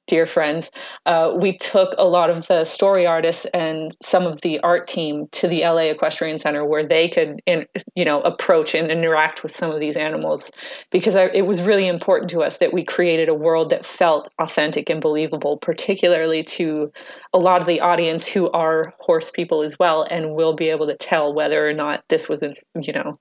dear 0.08 0.26
friends, 0.26 0.72
uh, 1.06 1.34
we 1.36 1.58
took 1.58 1.94
a 1.98 2.06
lot 2.06 2.30
of 2.30 2.48
the 2.48 2.64
story 2.64 3.06
artists 3.06 3.46
and 3.54 3.92
some 4.02 4.26
of 4.26 4.42
the 4.42 4.60
art 4.62 4.88
team 4.88 5.28
to 5.34 5.48
the 5.48 5.62
LA 5.62 5.90
Equestrian 5.90 6.40
Center 6.40 6.66
where 6.66 6.84
they 6.84 7.10
could, 7.10 7.42
in, 7.46 7.66
you 7.96 8.06
know, 8.06 8.22
approach 8.22 8.74
and 8.74 8.90
interact 8.90 9.44
with 9.44 9.56
some 9.56 9.70
of 9.70 9.80
these 9.80 9.98
animals 9.98 10.50
because 10.92 11.16
I, 11.16 11.26
it 11.34 11.46
was 11.46 11.62
really 11.62 11.88
important 11.88 12.32
to 12.32 12.40
us 12.40 12.58
that 12.58 12.74
we 12.74 12.84
created 12.84 13.30
a 13.30 13.34
world 13.34 13.70
that 13.70 13.86
felt 13.86 14.30
authentic 14.40 14.90
and 14.90 15.02
believable, 15.02 15.58
particularly 15.58 16.44
to 16.44 16.92
a 17.34 17.38
lot 17.38 17.62
of 17.62 17.68
the 17.68 17.82
audience 17.82 18.26
who 18.26 18.50
are 18.52 18.94
horse 19.00 19.30
people 19.30 19.62
as 19.62 19.78
well 19.78 20.04
and 20.10 20.34
will 20.34 20.54
be 20.54 20.70
able 20.70 20.88
to 20.88 20.98
tell 20.98 21.34
whether 21.34 21.68
or 21.68 21.74
not 21.74 22.04
this 22.08 22.30
was, 22.30 22.42
you 22.80 22.94
know, 22.94 23.20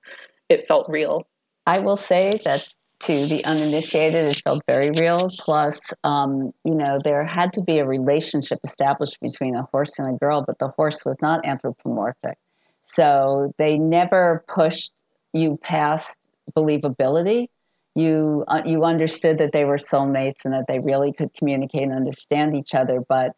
it 0.49 0.65
felt 0.65 0.89
real. 0.89 1.27
I 1.65 1.79
will 1.79 1.97
say 1.97 2.39
that 2.45 2.73
to 2.99 3.25
the 3.27 3.43
uninitiated, 3.45 4.25
it 4.25 4.41
felt 4.43 4.63
very 4.67 4.91
real. 4.91 5.29
Plus, 5.39 5.93
um, 6.03 6.51
you 6.63 6.75
know, 6.75 6.99
there 7.03 7.23
had 7.25 7.53
to 7.53 7.61
be 7.61 7.79
a 7.79 7.85
relationship 7.85 8.59
established 8.63 9.19
between 9.21 9.55
a 9.55 9.63
horse 9.71 9.99
and 9.99 10.15
a 10.15 10.17
girl, 10.17 10.43
but 10.45 10.57
the 10.59 10.69
horse 10.69 11.05
was 11.05 11.17
not 11.21 11.45
anthropomorphic. 11.45 12.37
So 12.85 13.53
they 13.57 13.77
never 13.77 14.43
pushed 14.47 14.91
you 15.33 15.57
past 15.57 16.19
believability. 16.55 17.47
You 17.95 18.45
uh, 18.47 18.61
you 18.65 18.83
understood 18.83 19.39
that 19.39 19.51
they 19.51 19.65
were 19.65 19.77
soulmates 19.77 20.45
and 20.45 20.53
that 20.53 20.65
they 20.67 20.79
really 20.79 21.11
could 21.11 21.33
communicate 21.33 21.83
and 21.83 21.93
understand 21.93 22.55
each 22.55 22.73
other. 22.73 23.01
But 23.07 23.35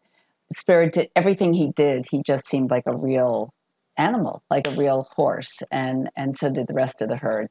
Spirit 0.52 0.92
did 0.92 1.10
everything 1.16 1.54
he 1.54 1.70
did. 1.70 2.06
He 2.10 2.22
just 2.22 2.46
seemed 2.46 2.70
like 2.70 2.84
a 2.86 2.96
real 2.96 3.52
animal, 3.96 4.42
like 4.50 4.66
a 4.66 4.72
real 4.72 5.06
horse, 5.14 5.58
and 5.70 6.10
and 6.16 6.36
so 6.36 6.50
did 6.50 6.66
the 6.66 6.74
rest 6.74 7.02
of 7.02 7.08
the 7.08 7.16
herd 7.16 7.48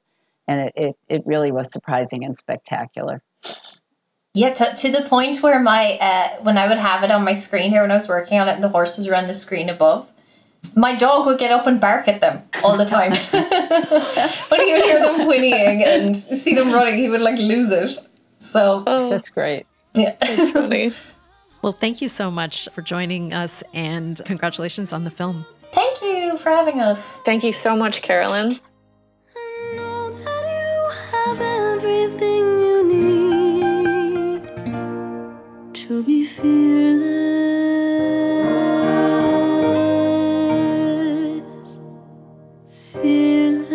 and 0.50 0.68
it, 0.68 0.74
it, 0.76 0.96
it 1.08 1.24
really 1.26 1.52
was 1.52 1.72
surprising 1.72 2.26
and 2.26 2.36
spectacular. 2.36 3.22
Yeah, 4.34 4.52
to, 4.52 4.76
to 4.76 4.92
the 4.92 5.04
point 5.08 5.44
where 5.44 5.60
my 5.60 5.98
uh, 6.02 6.28
when 6.42 6.58
I 6.58 6.68
would 6.68 6.78
have 6.78 7.04
it 7.04 7.12
on 7.12 7.24
my 7.24 7.34
screen 7.34 7.70
here 7.70 7.82
when 7.82 7.92
I 7.92 7.96
was 7.96 8.10
working 8.10 8.40
on 8.40 8.50
it, 8.50 8.54
and 8.54 8.64
the 8.64 8.70
horses 8.70 9.08
were 9.08 9.16
on 9.16 9.28
the 9.28 9.34
screen 9.34 9.70
above. 9.70 10.12
My 10.76 10.96
dog 10.96 11.26
would 11.28 11.40
get 11.40 11.52
up 11.52 11.68
and 11.68 11.80
bark 11.80 12.08
at 12.08 12.20
them 12.20 12.42
all 12.64 12.76
the 12.76 12.86
time. 12.86 13.12
when 14.50 14.66
he 14.66 14.74
would 14.74 14.84
hear 14.84 15.02
them 15.02 15.26
whinnying 15.26 15.84
and 15.84 16.18
see 16.18 16.54
them 16.54 16.74
running, 16.74 16.96
he 16.96 17.10
would 17.10 17.22
like 17.22 17.40
lose 17.40 17.72
it. 17.72 17.98
So 18.40 18.84
oh, 18.86 19.10
that's 19.10 19.30
great. 19.30 19.68
Yeah, 19.94 20.16
that's 20.20 20.52
funny. 20.52 20.92
well, 21.62 21.74
thank 21.74 22.02
you 22.02 22.10
so 22.10 22.30
much 22.30 22.68
for 22.72 22.82
joining 22.82 23.34
us, 23.34 23.64
and 23.74 24.20
congratulations 24.26 24.92
on 24.94 25.04
the 25.04 25.12
film. 25.12 25.46
Thank 25.72 26.02
you 26.02 26.38
for 26.38 26.50
having 26.50 26.80
us. 26.80 27.20
Thank 27.22 27.44
you 27.44 27.54
so 27.54 27.76
much, 27.76 28.02
Carolyn. 28.02 28.60
Be 36.10 36.24
fearless, 36.24 37.06
fearless. 42.92 43.70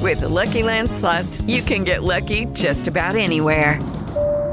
With 0.00 0.20
the 0.20 0.28
Lucky 0.28 0.64
Land 0.64 0.90
slots, 0.90 1.40
you 1.42 1.62
can 1.62 1.84
get 1.84 2.02
lucky 2.02 2.46
just 2.46 2.88
about 2.88 3.14
anywhere. 3.14 3.78